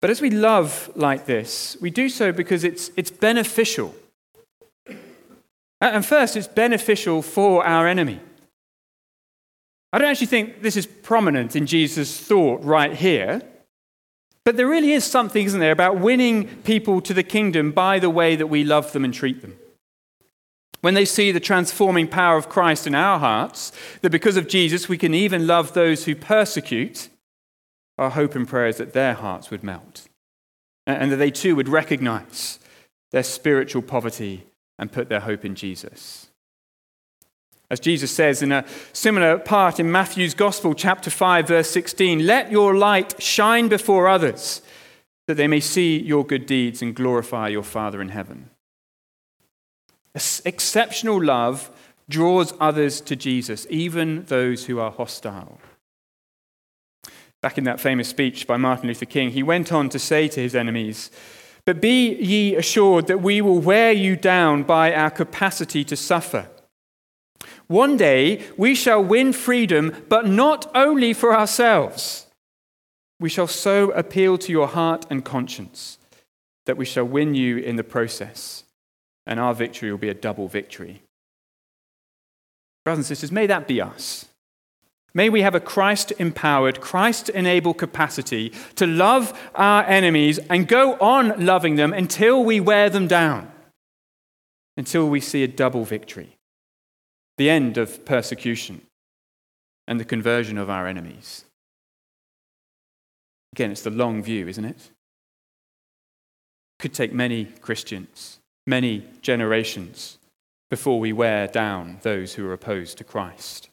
But 0.00 0.10
as 0.10 0.20
we 0.20 0.30
love 0.30 0.90
like 0.94 1.26
this, 1.26 1.76
we 1.80 1.90
do 1.90 2.08
so 2.08 2.32
because 2.32 2.64
it's, 2.64 2.90
it's 2.96 3.10
beneficial. 3.10 3.94
And 5.80 6.04
first, 6.04 6.36
it's 6.36 6.46
beneficial 6.46 7.22
for 7.22 7.66
our 7.66 7.86
enemy. 7.86 8.20
I 9.92 9.98
don't 9.98 10.08
actually 10.08 10.28
think 10.28 10.62
this 10.62 10.76
is 10.76 10.86
prominent 10.86 11.56
in 11.56 11.66
Jesus' 11.66 12.18
thought 12.18 12.62
right 12.64 12.92
here, 12.92 13.42
but 14.44 14.56
there 14.56 14.68
really 14.68 14.92
is 14.92 15.04
something, 15.04 15.44
isn't 15.44 15.60
there, 15.60 15.72
about 15.72 15.98
winning 15.98 16.46
people 16.62 17.00
to 17.02 17.12
the 17.12 17.22
kingdom 17.22 17.72
by 17.72 17.98
the 17.98 18.10
way 18.10 18.36
that 18.36 18.46
we 18.46 18.64
love 18.64 18.92
them 18.92 19.04
and 19.04 19.12
treat 19.12 19.42
them. 19.42 19.56
When 20.80 20.94
they 20.94 21.04
see 21.04 21.30
the 21.30 21.40
transforming 21.40 22.08
power 22.08 22.36
of 22.36 22.48
Christ 22.48 22.86
in 22.86 22.94
our 22.94 23.18
hearts, 23.18 23.72
that 24.00 24.10
because 24.10 24.36
of 24.36 24.48
Jesus 24.48 24.88
we 24.88 24.96
can 24.96 25.12
even 25.12 25.46
love 25.46 25.74
those 25.74 26.04
who 26.04 26.14
persecute, 26.14 27.08
our 27.98 28.10
hope 28.10 28.34
and 28.34 28.48
prayer 28.48 28.68
is 28.68 28.78
that 28.78 28.94
their 28.94 29.12
hearts 29.14 29.50
would 29.50 29.62
melt 29.62 30.08
and 30.86 31.12
that 31.12 31.16
they 31.16 31.30
too 31.30 31.54
would 31.54 31.68
recognize 31.68 32.58
their 33.10 33.22
spiritual 33.22 33.82
poverty 33.82 34.46
and 34.78 34.90
put 34.90 35.10
their 35.10 35.20
hope 35.20 35.44
in 35.44 35.54
Jesus. 35.54 36.29
As 37.70 37.78
Jesus 37.78 38.10
says 38.10 38.42
in 38.42 38.50
a 38.50 38.64
similar 38.92 39.38
part 39.38 39.78
in 39.78 39.92
Matthew's 39.92 40.34
Gospel, 40.34 40.74
chapter 40.74 41.08
5, 41.08 41.46
verse 41.46 41.70
16, 41.70 42.26
let 42.26 42.50
your 42.50 42.76
light 42.76 43.22
shine 43.22 43.68
before 43.68 44.08
others, 44.08 44.60
that 45.28 45.36
they 45.36 45.46
may 45.46 45.60
see 45.60 45.96
your 45.96 46.26
good 46.26 46.46
deeds 46.46 46.82
and 46.82 46.96
glorify 46.96 47.46
your 47.46 47.62
Father 47.62 48.02
in 48.02 48.08
heaven. 48.08 48.50
Exceptional 50.44 51.22
love 51.22 51.70
draws 52.08 52.52
others 52.58 53.00
to 53.02 53.14
Jesus, 53.14 53.68
even 53.70 54.24
those 54.24 54.66
who 54.66 54.80
are 54.80 54.90
hostile. 54.90 55.60
Back 57.40 57.56
in 57.56 57.64
that 57.64 57.78
famous 57.78 58.08
speech 58.08 58.48
by 58.48 58.56
Martin 58.56 58.88
Luther 58.88 59.06
King, 59.06 59.30
he 59.30 59.44
went 59.44 59.72
on 59.72 59.88
to 59.90 59.98
say 60.00 60.26
to 60.26 60.40
his 60.40 60.56
enemies, 60.56 61.12
But 61.64 61.80
be 61.80 62.14
ye 62.16 62.56
assured 62.56 63.06
that 63.06 63.22
we 63.22 63.40
will 63.40 63.60
wear 63.60 63.92
you 63.92 64.16
down 64.16 64.64
by 64.64 64.92
our 64.92 65.10
capacity 65.10 65.84
to 65.84 65.96
suffer. 65.96 66.48
One 67.70 67.96
day 67.96 68.44
we 68.56 68.74
shall 68.74 69.00
win 69.00 69.32
freedom, 69.32 70.04
but 70.08 70.26
not 70.26 70.68
only 70.74 71.12
for 71.12 71.32
ourselves. 71.32 72.26
We 73.20 73.28
shall 73.28 73.46
so 73.46 73.92
appeal 73.92 74.38
to 74.38 74.50
your 74.50 74.66
heart 74.66 75.06
and 75.08 75.24
conscience 75.24 75.96
that 76.66 76.76
we 76.76 76.84
shall 76.84 77.04
win 77.04 77.36
you 77.36 77.58
in 77.58 77.76
the 77.76 77.84
process, 77.84 78.64
and 79.24 79.38
our 79.38 79.54
victory 79.54 79.88
will 79.88 79.98
be 79.98 80.08
a 80.08 80.14
double 80.14 80.48
victory. 80.48 81.02
Brothers 82.84 82.98
and 82.98 83.06
sisters, 83.06 83.30
may 83.30 83.46
that 83.46 83.68
be 83.68 83.80
us. 83.80 84.26
May 85.14 85.28
we 85.28 85.42
have 85.42 85.54
a 85.54 85.60
Christ 85.60 86.12
empowered, 86.18 86.80
Christ 86.80 87.28
enabled 87.28 87.78
capacity 87.78 88.52
to 88.74 88.84
love 88.84 89.32
our 89.54 89.84
enemies 89.84 90.40
and 90.50 90.66
go 90.66 90.94
on 90.94 91.46
loving 91.46 91.76
them 91.76 91.92
until 91.92 92.42
we 92.42 92.58
wear 92.58 92.90
them 92.90 93.06
down, 93.06 93.48
until 94.76 95.08
we 95.08 95.20
see 95.20 95.44
a 95.44 95.48
double 95.48 95.84
victory 95.84 96.36
the 97.40 97.48
end 97.48 97.78
of 97.78 98.04
persecution, 98.04 98.82
and 99.88 99.98
the 99.98 100.04
conversion 100.04 100.58
of 100.58 100.68
our 100.68 100.86
enemies. 100.86 101.46
Again, 103.54 103.70
it's 103.70 103.80
the 103.80 103.88
long 103.88 104.22
view, 104.22 104.46
isn't 104.46 104.66
it? 104.66 104.90
could 106.78 106.92
take 106.92 107.14
many 107.14 107.46
Christians, 107.46 108.40
many 108.66 109.06
generations, 109.22 110.18
before 110.68 111.00
we 111.00 111.14
wear 111.14 111.46
down 111.46 111.98
those 112.02 112.34
who 112.34 112.46
are 112.46 112.52
opposed 112.52 112.98
to 112.98 113.04
Christ. 113.04 113.70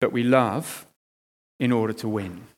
But 0.00 0.10
we 0.10 0.24
love 0.24 0.86
in 1.60 1.70
order 1.70 1.92
to 1.92 2.08
win. 2.08 2.48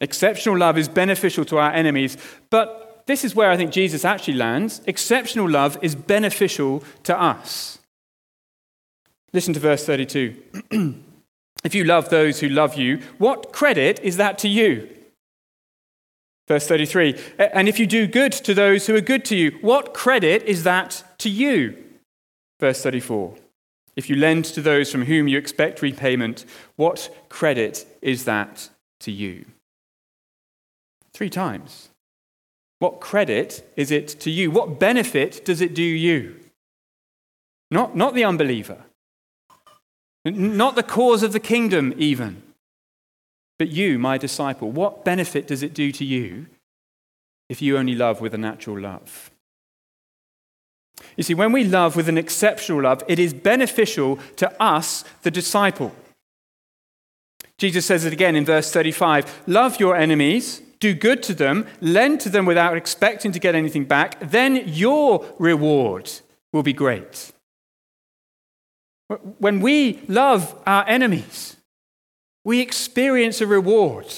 Exceptional 0.00 0.58
love 0.58 0.76
is 0.76 0.88
beneficial 0.88 1.44
to 1.44 1.58
our 1.58 1.70
enemies, 1.70 2.16
but 2.50 3.04
this 3.06 3.24
is 3.24 3.36
where 3.36 3.50
I 3.52 3.56
think 3.56 3.70
Jesus 3.70 4.04
actually 4.04 4.34
lands. 4.34 4.80
Exceptional 4.84 5.48
love 5.48 5.78
is 5.80 5.94
beneficial 5.94 6.82
to 7.04 7.16
us. 7.16 7.78
Listen 9.34 9.52
to 9.52 9.60
verse 9.60 9.84
32. 9.84 10.36
if 11.64 11.74
you 11.74 11.84
love 11.84 12.08
those 12.08 12.38
who 12.38 12.48
love 12.48 12.76
you, 12.76 13.00
what 13.18 13.52
credit 13.52 13.98
is 14.00 14.16
that 14.16 14.38
to 14.38 14.48
you? 14.48 14.88
Verse 16.46 16.68
33 16.68 17.20
And 17.38 17.68
if 17.68 17.80
you 17.80 17.86
do 17.86 18.06
good 18.06 18.30
to 18.32 18.54
those 18.54 18.86
who 18.86 18.94
are 18.94 19.00
good 19.00 19.24
to 19.26 19.36
you, 19.36 19.58
what 19.60 19.92
credit 19.92 20.44
is 20.44 20.62
that 20.62 21.02
to 21.18 21.28
you? 21.28 21.76
Verse 22.60 22.80
34 22.80 23.34
If 23.96 24.08
you 24.08 24.14
lend 24.14 24.44
to 24.46 24.62
those 24.62 24.92
from 24.92 25.06
whom 25.06 25.26
you 25.26 25.36
expect 25.36 25.82
repayment, 25.82 26.44
what 26.76 27.10
credit 27.28 27.86
is 28.00 28.24
that 28.26 28.70
to 29.00 29.10
you? 29.10 29.46
Three 31.12 31.30
times. 31.30 31.90
What 32.78 33.00
credit 33.00 33.72
is 33.76 33.90
it 33.90 34.08
to 34.20 34.30
you? 34.30 34.52
What 34.52 34.78
benefit 34.78 35.44
does 35.44 35.60
it 35.60 35.74
do 35.74 35.82
you? 35.82 36.38
Not, 37.70 37.96
not 37.96 38.14
the 38.14 38.24
unbeliever, 38.24 38.84
not 40.24 40.74
the 40.74 40.82
cause 40.82 41.22
of 41.22 41.32
the 41.32 41.40
kingdom, 41.40 41.92
even. 41.96 42.42
But 43.58 43.68
you, 43.68 43.98
my 43.98 44.18
disciple, 44.18 44.70
what 44.70 45.04
benefit 45.04 45.46
does 45.46 45.62
it 45.62 45.74
do 45.74 45.92
to 45.92 46.04
you 46.04 46.46
if 47.48 47.62
you 47.62 47.76
only 47.76 47.94
love 47.94 48.20
with 48.20 48.34
a 48.34 48.38
natural 48.38 48.80
love? 48.80 49.30
You 51.16 51.22
see, 51.22 51.34
when 51.34 51.52
we 51.52 51.64
love 51.64 51.96
with 51.96 52.08
an 52.08 52.18
exceptional 52.18 52.82
love, 52.82 53.02
it 53.08 53.18
is 53.18 53.34
beneficial 53.34 54.18
to 54.36 54.62
us, 54.62 55.04
the 55.22 55.30
disciple. 55.30 55.94
Jesus 57.58 57.86
says 57.86 58.04
it 58.04 58.12
again 58.12 58.34
in 58.34 58.44
verse 58.44 58.72
35 58.72 59.44
Love 59.46 59.78
your 59.78 59.96
enemies, 59.96 60.60
do 60.80 60.94
good 60.94 61.22
to 61.24 61.34
them, 61.34 61.66
lend 61.80 62.20
to 62.20 62.28
them 62.28 62.46
without 62.46 62.76
expecting 62.76 63.32
to 63.32 63.38
get 63.38 63.54
anything 63.54 63.84
back, 63.84 64.18
then 64.20 64.62
your 64.66 65.24
reward 65.38 66.10
will 66.52 66.62
be 66.62 66.72
great. 66.72 67.32
When 69.38 69.60
we 69.60 70.00
love 70.08 70.60
our 70.66 70.86
enemies, 70.88 71.56
we 72.44 72.60
experience 72.60 73.40
a 73.40 73.46
reward. 73.46 74.12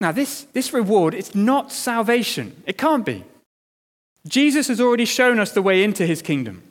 Now, 0.00 0.12
this, 0.12 0.42
this 0.52 0.72
reward, 0.72 1.14
it's 1.14 1.34
not 1.34 1.72
salvation. 1.72 2.62
It 2.66 2.78
can't 2.78 3.06
be. 3.06 3.24
Jesus 4.26 4.68
has 4.68 4.80
already 4.80 5.04
shown 5.04 5.38
us 5.38 5.52
the 5.52 5.62
way 5.62 5.82
into 5.82 6.06
his 6.06 6.22
kingdom. 6.22 6.62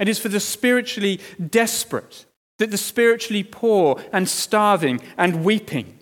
It 0.00 0.08
is 0.08 0.18
for 0.18 0.28
the 0.28 0.40
spiritually 0.40 1.20
desperate, 1.50 2.24
that 2.58 2.70
the 2.70 2.78
spiritually 2.78 3.42
poor 3.42 4.02
and 4.12 4.28
starving 4.28 5.00
and 5.16 5.44
weeping, 5.44 5.98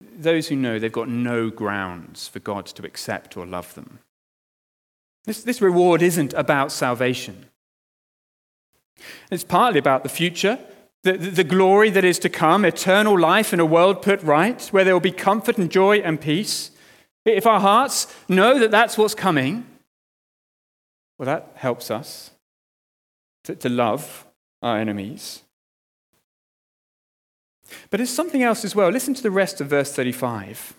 those 0.00 0.48
who 0.48 0.56
know 0.56 0.78
they've 0.78 0.92
got 0.92 1.08
no 1.08 1.50
grounds 1.50 2.28
for 2.28 2.38
God 2.38 2.66
to 2.66 2.86
accept 2.86 3.36
or 3.36 3.44
love 3.44 3.74
them. 3.74 3.98
This, 5.24 5.42
this 5.42 5.60
reward 5.60 6.00
isn't 6.00 6.32
about 6.34 6.72
salvation. 6.72 7.46
It's 9.30 9.44
partly 9.44 9.78
about 9.78 10.02
the 10.02 10.08
future, 10.08 10.58
the, 11.02 11.12
the, 11.12 11.44
glory 11.44 11.88
that 11.90 12.04
is 12.04 12.18
to 12.20 12.28
come, 12.28 12.64
eternal 12.64 13.18
life 13.18 13.52
in 13.54 13.60
a 13.60 13.64
world 13.64 14.02
put 14.02 14.22
right, 14.22 14.62
where 14.66 14.84
there 14.84 14.94
will 14.94 15.00
be 15.00 15.12
comfort 15.12 15.56
and 15.56 15.70
joy 15.70 15.98
and 15.98 16.20
peace. 16.20 16.70
If 17.24 17.46
our 17.46 17.60
hearts 17.60 18.14
know 18.28 18.58
that 18.58 18.70
that's 18.70 18.98
what's 18.98 19.14
coming, 19.14 19.66
well, 21.18 21.26
that 21.26 21.52
helps 21.54 21.90
us 21.90 22.32
to, 23.44 23.54
to 23.56 23.68
love 23.68 24.26
our 24.62 24.78
enemies. 24.78 25.42
But 27.88 27.98
there's 27.98 28.10
something 28.10 28.42
else 28.42 28.64
as 28.64 28.74
well. 28.74 28.90
Listen 28.90 29.14
to 29.14 29.22
the 29.22 29.30
rest 29.30 29.60
of 29.60 29.68
verse 29.68 29.92
35. 29.92 30.74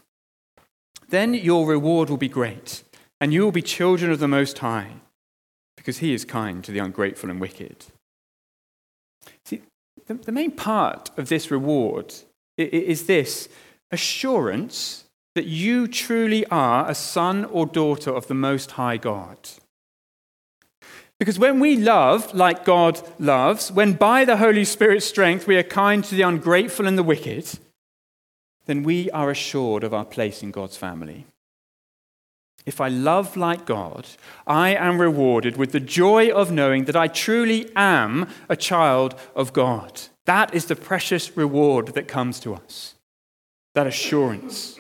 Then 1.10 1.34
your 1.34 1.66
reward 1.66 2.10
will 2.10 2.18
be 2.18 2.30
great, 2.30 2.84
and 3.20 3.34
you 3.34 3.44
will 3.44 3.52
be 3.52 3.62
children 3.62 4.12
of 4.12 4.20
the 4.20 4.28
Most 4.28 4.60
High, 4.60 4.94
because 5.76 5.98
he 5.98 6.14
is 6.14 6.26
kind 6.26 6.64
to 6.64 6.72
the 6.72 6.80
ungrateful 6.80 7.30
and 7.30 7.40
wicked. 7.40 7.86
The, 10.12 10.18
the 10.26 10.32
main 10.34 10.52
part 10.52 11.10
of 11.18 11.30
this 11.30 11.50
reward 11.52 12.14
is 12.58 13.06
this 13.06 13.48
assurance 13.92 15.06
that 15.36 15.46
you 15.46 15.88
truly 15.88 16.46
are 16.48 16.90
a 16.90 16.94
son 16.94 17.46
or 17.46 17.66
daughter 17.66 18.12
of 18.12 18.28
the 18.28 18.34
Most 18.34 18.72
High 18.72 18.98
God. 18.98 19.38
Because 21.18 21.40
when 21.40 21.62
we 21.62 21.78
love 21.78 22.34
like 22.34 22.66
God 22.66 23.02
loves, 23.20 23.72
when 23.72 23.94
by 23.94 24.26
the 24.26 24.36
Holy 24.36 24.66
Spirit's 24.66 25.06
strength 25.06 25.48
we 25.48 25.56
are 25.56 25.64
kind 25.64 26.04
to 26.04 26.16
the 26.16 26.24
ungrateful 26.24 26.88
and 26.88 26.98
the 26.98 27.04
wicked, 27.04 27.48
then 28.66 28.84
we 28.84 29.10
are 29.12 29.30
assured 29.30 29.86
of 29.86 29.94
our 29.94 30.04
place 30.04 30.44
in 30.44 30.52
God's 30.52 30.76
family. 30.76 31.26
If 32.66 32.80
I 32.80 32.90
love 32.90 33.36
like 33.36 33.66
God, 33.66 34.08
I 34.46 34.76
am 34.76 35.02
rewarded 35.02 35.58
with 35.58 35.72
the 35.72 35.80
joy 35.80 36.30
of 36.30 36.52
knowing 36.52 36.86
that 36.86 36.96
I 36.96 37.08
truly 37.08 37.72
am 37.76 38.28
a 38.50 38.56
child 38.56 39.16
of 39.36 39.52
God. 39.52 40.02
That 40.26 40.54
is 40.54 40.66
the 40.66 40.76
precious 40.76 41.36
reward 41.36 41.88
that 41.88 42.08
comes 42.08 42.40
to 42.42 42.54
us, 42.54 42.96
that 43.74 43.88
assurance. 43.88 44.80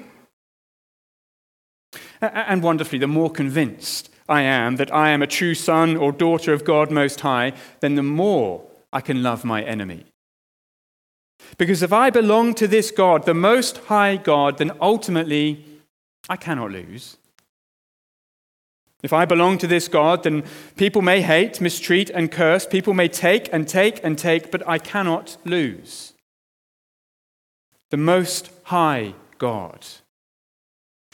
And 2.22 2.62
wonderfully, 2.62 3.00
the 3.00 3.08
more 3.08 3.32
convinced 3.32 4.10
I 4.30 4.44
am 4.44 4.76
that 4.76 4.94
I 4.94 5.10
am 5.10 5.24
a 5.24 5.28
true 5.28 5.56
son 5.56 5.98
or 5.98 6.12
daughter 6.12 6.54
of 6.54 6.63
God 6.63 6.91
Most 6.91 7.22
High, 7.22 7.54
then 7.80 7.96
the 7.96 8.04
more 8.04 8.63
I 8.94 9.02
can 9.02 9.24
love 9.24 9.44
my 9.44 9.63
enemy. 9.63 10.06
Because 11.58 11.82
if 11.82 11.91
I 11.91 12.12
belong 12.12 12.54
to 12.56 12.67
this 12.67 12.91
God, 12.91 13.26
the 13.26 13.34
Most 13.34 13.78
High 13.86 14.17
God, 14.17 14.60
then 14.60 14.72
ultimately 14.80 15.65
I 16.30 16.38
cannot 16.38 16.72
lose. 16.72 17.17
If 19.04 19.14
I 19.14 19.26
belong 19.26 19.58
to 19.60 19.68
this 19.68 19.88
God, 19.88 20.24
then 20.24 20.44
people 20.76 21.02
may 21.02 21.22
hate, 21.22 21.60
mistreat, 21.60 22.10
and 22.12 22.32
curse. 22.32 22.66
People 22.66 22.94
may 22.94 23.08
take 23.08 23.52
and 23.52 23.68
take 23.68 24.04
and 24.04 24.18
take, 24.18 24.52
but 24.52 24.68
I 24.68 24.78
cannot 24.78 25.38
lose. 25.44 26.14
The 27.90 27.98
Most 27.98 28.52
High 28.66 29.16
God. 29.38 29.86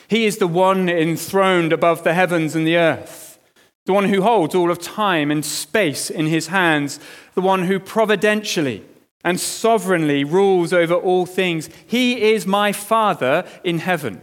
He 0.10 0.26
is 0.26 0.38
the 0.38 0.48
one 0.48 0.90
enthroned 0.90 1.74
above 1.74 2.04
the 2.04 2.14
heavens 2.14 2.56
and 2.56 2.68
the 2.68 2.78
earth, 2.78 3.40
the 3.86 3.94
one 3.94 4.10
who 4.10 4.22
holds 4.22 4.54
all 4.54 4.70
of 4.70 4.80
time 4.80 5.32
and 5.32 5.44
space 5.44 6.10
in 6.10 6.28
his 6.28 6.48
hands, 6.48 7.00
the 7.36 7.42
one 7.42 7.64
who 7.64 7.80
providentially 7.80 8.84
and 9.24 9.40
sovereignly 9.40 10.24
rules 10.24 10.72
over 10.72 10.94
all 10.94 11.26
things. 11.26 11.70
He 11.86 12.32
is 12.32 12.46
my 12.46 12.72
Father 12.72 13.46
in 13.64 13.80
heaven. 13.80 14.22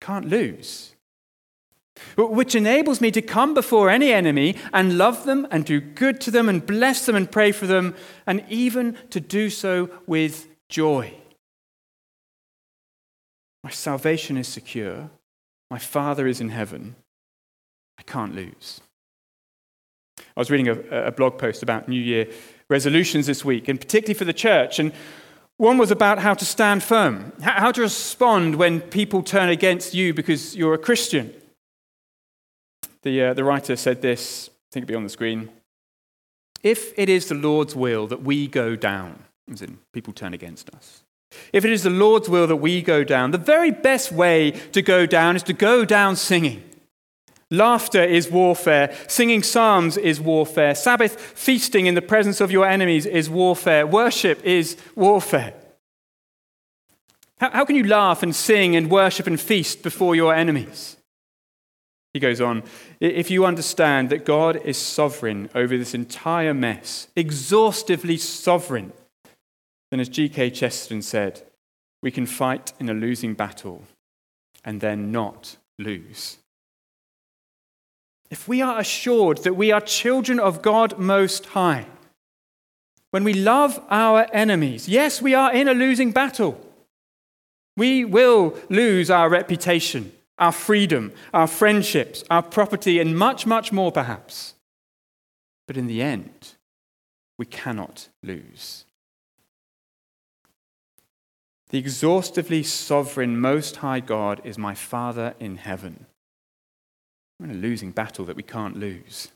can't 0.00 0.28
lose. 0.28 0.93
Which 2.16 2.54
enables 2.54 3.00
me 3.00 3.10
to 3.12 3.22
come 3.22 3.54
before 3.54 3.88
any 3.88 4.12
enemy 4.12 4.56
and 4.72 4.98
love 4.98 5.24
them 5.24 5.46
and 5.50 5.64
do 5.64 5.80
good 5.80 6.20
to 6.22 6.30
them 6.30 6.48
and 6.48 6.64
bless 6.64 7.06
them 7.06 7.14
and 7.14 7.30
pray 7.30 7.52
for 7.52 7.66
them, 7.66 7.94
and 8.26 8.44
even 8.48 8.96
to 9.10 9.20
do 9.20 9.48
so 9.48 9.88
with 10.06 10.48
joy. 10.68 11.14
My 13.62 13.70
salvation 13.70 14.36
is 14.36 14.48
secure. 14.48 15.10
My 15.70 15.78
Father 15.78 16.26
is 16.26 16.40
in 16.40 16.50
heaven. 16.50 16.96
I 17.98 18.02
can't 18.02 18.34
lose. 18.34 18.80
I 20.18 20.40
was 20.40 20.50
reading 20.50 20.68
a, 20.68 21.06
a, 21.06 21.12
blog 21.12 21.38
post 21.38 21.62
about 21.62 21.88
New 21.88 22.00
Year 22.00 22.28
resolutions 22.68 23.26
this 23.26 23.44
week, 23.44 23.68
and 23.68 23.80
particularly 23.80 24.18
for 24.18 24.24
the 24.24 24.32
church. 24.32 24.78
And 24.78 24.92
one 25.56 25.78
was 25.78 25.90
about 25.90 26.18
how 26.18 26.34
to 26.34 26.44
stand 26.44 26.82
firm, 26.82 27.32
how 27.40 27.70
to 27.72 27.80
respond 27.80 28.56
when 28.56 28.80
people 28.80 29.22
turn 29.22 29.48
against 29.48 29.94
you 29.94 30.12
because 30.12 30.56
you're 30.56 30.74
a 30.74 30.78
Christian. 30.78 31.32
The, 33.04 33.22
uh, 33.22 33.34
the 33.34 33.44
writer 33.44 33.76
said 33.76 34.02
this, 34.02 34.48
I 34.48 34.52
think 34.72 34.84
it'll 34.84 34.92
be 34.92 34.96
on 34.96 35.04
the 35.04 35.10
screen. 35.10 35.50
If 36.62 36.98
it 36.98 37.10
is 37.10 37.28
the 37.28 37.34
Lord's 37.34 37.76
will 37.76 38.06
that 38.06 38.22
we 38.22 38.48
go 38.48 38.74
down, 38.74 39.24
as 39.52 39.60
in 39.60 39.78
people 39.92 40.14
turn 40.14 40.32
against 40.32 40.74
us, 40.74 41.02
if 41.52 41.64
it 41.64 41.70
is 41.70 41.82
the 41.82 41.90
Lord's 41.90 42.28
will 42.28 42.46
that 42.46 42.56
we 42.56 42.80
go 42.80 43.04
down, 43.04 43.30
the 43.30 43.38
very 43.38 43.70
best 43.70 44.10
way 44.10 44.52
to 44.72 44.80
go 44.80 45.04
down 45.04 45.36
is 45.36 45.42
to 45.44 45.52
go 45.52 45.84
down 45.84 46.16
singing. 46.16 46.62
Laughter 47.50 48.02
is 48.02 48.30
warfare. 48.30 48.94
Singing 49.06 49.42
psalms 49.42 49.98
is 49.98 50.20
warfare. 50.20 50.74
Sabbath 50.74 51.20
feasting 51.20 51.84
in 51.86 51.94
the 51.94 52.02
presence 52.02 52.40
of 52.40 52.50
your 52.50 52.66
enemies 52.66 53.04
is 53.04 53.28
warfare. 53.28 53.86
Worship 53.86 54.42
is 54.44 54.78
warfare. 54.94 55.52
How, 57.38 57.50
how 57.50 57.64
can 57.66 57.76
you 57.76 57.84
laugh 57.84 58.22
and 58.22 58.34
sing 58.34 58.74
and 58.74 58.90
worship 58.90 59.26
and 59.26 59.38
feast 59.38 59.82
before 59.82 60.16
your 60.16 60.34
enemies? 60.34 60.96
He 62.14 62.20
goes 62.20 62.40
on, 62.40 62.62
if 63.00 63.28
you 63.28 63.44
understand 63.44 64.08
that 64.10 64.24
God 64.24 64.56
is 64.64 64.78
sovereign 64.78 65.50
over 65.52 65.76
this 65.76 65.94
entire 65.94 66.54
mess, 66.54 67.08
exhaustively 67.16 68.16
sovereign, 68.16 68.92
then 69.90 69.98
as 69.98 70.08
G.K. 70.08 70.50
Chesterton 70.50 71.02
said, 71.02 71.42
we 72.02 72.12
can 72.12 72.26
fight 72.26 72.72
in 72.78 72.88
a 72.88 72.94
losing 72.94 73.34
battle 73.34 73.82
and 74.64 74.80
then 74.80 75.10
not 75.10 75.56
lose. 75.78 76.38
If 78.30 78.46
we 78.46 78.62
are 78.62 78.78
assured 78.78 79.38
that 79.38 79.54
we 79.54 79.72
are 79.72 79.80
children 79.80 80.38
of 80.38 80.62
God 80.62 80.98
Most 80.98 81.46
High, 81.46 81.86
when 83.10 83.24
we 83.24 83.34
love 83.34 83.80
our 83.90 84.26
enemies, 84.32 84.88
yes, 84.88 85.20
we 85.20 85.34
are 85.34 85.52
in 85.52 85.68
a 85.68 85.74
losing 85.74 86.12
battle. 86.12 86.60
We 87.76 88.04
will 88.04 88.56
lose 88.68 89.10
our 89.10 89.28
reputation, 89.28 90.12
our 90.38 90.52
freedom, 90.52 91.12
our 91.32 91.46
friendships, 91.46 92.24
our 92.30 92.42
property, 92.42 92.98
and 92.98 93.16
much, 93.16 93.46
much 93.46 93.72
more 93.72 93.92
perhaps. 93.92 94.54
But 95.66 95.76
in 95.76 95.86
the 95.86 96.02
end, 96.02 96.54
we 97.38 97.46
cannot 97.46 98.08
lose. 98.22 98.84
The 101.70 101.78
exhaustively 101.78 102.62
sovereign, 102.62 103.40
most 103.40 103.76
high 103.76 104.00
God 104.00 104.40
is 104.44 104.58
my 104.58 104.74
Father 104.74 105.34
in 105.40 105.56
heaven. 105.56 106.06
We're 107.38 107.46
in 107.46 107.52
a 107.52 107.58
losing 107.58 107.90
battle 107.90 108.24
that 108.26 108.36
we 108.36 108.42
can't 108.42 108.76
lose. 108.76 109.28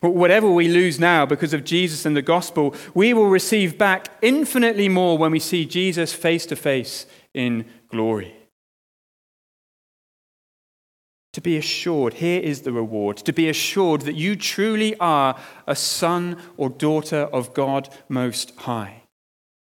Whatever 0.00 0.50
we 0.50 0.68
lose 0.68 1.00
now 1.00 1.26
because 1.26 1.52
of 1.54 1.64
Jesus 1.64 2.04
and 2.04 2.14
the 2.14 2.22
gospel, 2.22 2.74
we 2.94 3.14
will 3.14 3.26
receive 3.28 3.78
back 3.78 4.08
infinitely 4.22 4.88
more 4.88 5.18
when 5.18 5.32
we 5.32 5.40
see 5.40 5.64
Jesus 5.64 6.12
face 6.12 6.46
to 6.46 6.56
face 6.56 7.06
in 7.34 7.64
glory. 7.88 8.37
To 11.34 11.40
be 11.40 11.56
assured, 11.56 12.14
here 12.14 12.40
is 12.40 12.62
the 12.62 12.72
reward, 12.72 13.18
to 13.18 13.32
be 13.32 13.48
assured 13.48 14.00
that 14.02 14.14
you 14.14 14.34
truly 14.34 14.96
are 14.98 15.38
a 15.66 15.76
son 15.76 16.40
or 16.56 16.70
daughter 16.70 17.28
of 17.32 17.54
God 17.54 17.88
Most 18.08 18.54
High. 18.56 19.02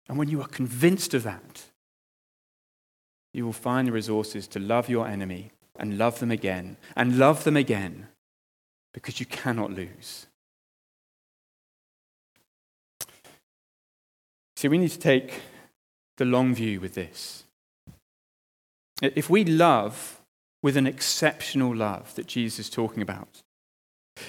And 0.10 0.18
when 0.18 0.28
you 0.28 0.42
are 0.42 0.48
convinced 0.48 1.14
of 1.14 1.24
that, 1.24 1.64
you 3.34 3.46
will 3.46 3.54
find 3.54 3.88
the 3.88 3.92
resources 3.92 4.48
to 4.50 4.60
love 4.60 4.90
your 4.90 5.08
enemy 5.08 5.52
and 5.78 5.98
love 5.98 6.20
them 6.20 6.32
again 6.32 6.78
and 6.96 7.18
love 7.18 7.44
them 7.44 7.56
again 7.56 8.08
because 8.94 9.20
you 9.20 9.26
cannot 9.26 9.72
lose. 9.72 10.28
See, 14.58 14.68
we 14.68 14.78
need 14.78 14.92
to 14.92 15.00
take 15.00 15.42
the 16.18 16.26
long 16.26 16.54
view 16.54 16.80
with 16.80 16.94
this. 16.94 17.46
If 19.02 19.30
we 19.30 19.44
love 19.44 20.21
with 20.64 20.78
an 20.78 20.88
exceptional 20.88 21.76
love 21.76 22.14
that 22.16 22.28
Jesus 22.28 22.68
is 22.68 22.70
talking 22.70 23.02
about, 23.02 23.42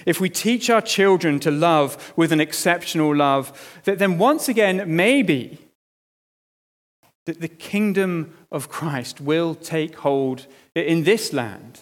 if 0.07 0.21
we 0.21 0.31
teach 0.31 0.71
our 0.71 0.81
children 0.81 1.39
to 1.41 1.51
love 1.51 2.13
with 2.17 2.33
an 2.33 2.41
exceptional 2.41 3.15
love, 3.15 3.81
then 3.85 4.19
once 4.19 4.49
again, 4.49 4.85
maybe 4.87 5.59
that 7.27 7.41
the 7.41 7.49
kingdom 7.49 8.37
of 8.51 8.69
Christ 8.69 9.21
will 9.21 9.55
take 9.55 9.97
hold 9.97 10.47
in 10.75 11.05
this 11.05 11.33
land 11.33 11.81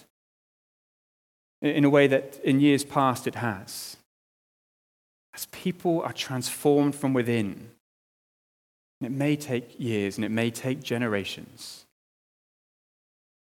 in 1.62 1.84
a 1.84 1.90
way 1.90 2.06
that 2.06 2.40
in 2.42 2.60
years 2.60 2.84
past 2.84 3.26
it 3.26 3.36
has. 3.36 3.96
As 5.34 5.46
people 5.46 6.02
are 6.02 6.12
transformed 6.12 6.94
from 6.94 7.12
within, 7.14 7.70
it 9.00 9.12
may 9.12 9.36
take 9.36 9.78
years 9.78 10.16
and 10.16 10.24
it 10.24 10.30
may 10.30 10.50
take 10.50 10.82
generations, 10.82 11.86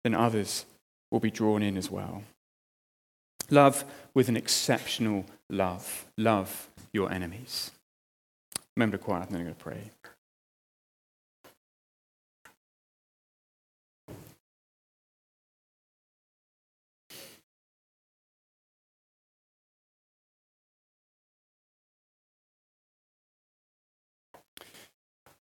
then 0.04 0.14
others 0.14 0.64
will 1.10 1.20
be 1.20 1.30
drawn 1.30 1.62
in 1.62 1.76
as 1.76 1.90
well. 1.90 2.22
Love 3.50 3.84
with 4.14 4.28
an 4.28 4.36
exceptional 4.36 5.26
love. 5.48 6.06
Love 6.16 6.68
your 6.92 7.12
enemies. 7.12 7.72
Remember 8.76 8.96
to 8.96 9.02
quiet, 9.02 9.26
and 9.26 9.32
then 9.32 9.40
I'm 9.40 9.46
going 9.46 9.54
to 9.54 9.62
pray. 9.62 9.90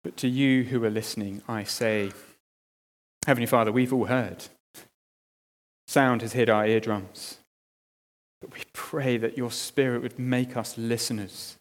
But 0.03 0.18
to 0.18 0.29
you 0.29 0.64
who 0.64 0.85
are 0.85 0.90
listening, 0.90 1.40
I 1.48 1.64
say, 1.64 2.12
Heavenly 3.27 3.46
Father, 3.46 3.72
we've 3.72 3.92
all 3.92 4.05
heard. 4.05 4.44
Sound 5.94 6.22
has 6.22 6.33
hit 6.33 6.48
our 6.48 6.66
eardrums. 6.66 7.38
But 8.40 8.52
we 8.52 8.62
pray 8.72 9.16
that 9.16 9.38
your 9.38 9.52
Spirit 9.52 10.02
would 10.02 10.18
make 10.18 10.57
us 10.57 10.76
listeners 10.76 11.57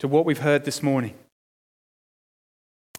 to 0.00 0.06
what 0.06 0.26
we've 0.26 0.40
heard 0.40 0.66
this 0.66 0.82
morning, 0.82 1.14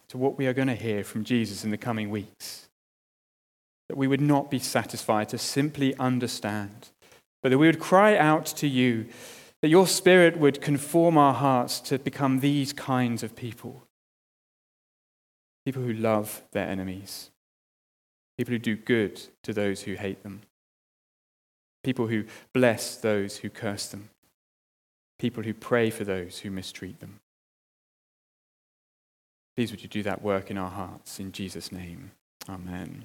to 0.07 0.17
what 0.17 0.39
we 0.39 0.47
are 0.47 0.53
going 0.53 0.67
to 0.67 0.73
hear 0.73 1.03
from 1.03 1.23
Jesus 1.23 1.63
in 1.63 1.69
the 1.69 1.77
coming 1.77 2.09
weeks. 2.09 2.67
That 3.89 3.97
we 3.97 4.07
would 4.07 4.21
not 4.21 4.49
be 4.49 4.57
satisfied 4.57 5.29
to 5.29 5.37
simply 5.37 5.95
understand, 5.97 6.89
but 7.43 7.49
that 7.49 7.59
we 7.59 7.67
would 7.67 7.79
cry 7.79 8.17
out 8.17 8.47
to 8.47 8.67
you, 8.67 9.05
that 9.61 9.69
your 9.69 9.85
Spirit 9.85 10.39
would 10.39 10.61
conform 10.61 11.15
our 11.15 11.35
hearts 11.35 11.79
to 11.81 11.99
become 11.99 12.39
these 12.39 12.73
kinds 12.73 13.21
of 13.21 13.35
people 13.35 13.83
people 15.63 15.83
who 15.83 15.93
love 15.93 16.41
their 16.53 16.67
enemies, 16.67 17.29
people 18.39 18.53
who 18.53 18.59
do 18.59 18.77
good 18.77 19.21
to 19.43 19.51
those 19.51 19.81
who 19.81 19.95
hate 19.95 20.23
them, 20.23 20.39
people 21.83 22.07
who 22.07 22.23
bless 22.53 22.95
those 22.95 23.35
who 23.35 23.49
curse 23.49 23.87
them, 23.87 24.11
people 25.19 25.43
who 25.43 25.53
pray 25.53 25.89
for 25.89 26.05
those 26.05 26.39
who 26.39 26.49
mistreat 26.49 27.01
them. 27.01 27.19
Please 29.57 29.71
would 29.71 29.83
you 29.83 29.89
do 29.89 30.03
that 30.03 30.21
work 30.21 30.49
in 30.49 30.57
our 30.57 30.69
hearts 30.69 31.19
in 31.19 31.33
Jesus' 31.33 31.69
name. 31.69 32.11
Amen. 32.47 33.03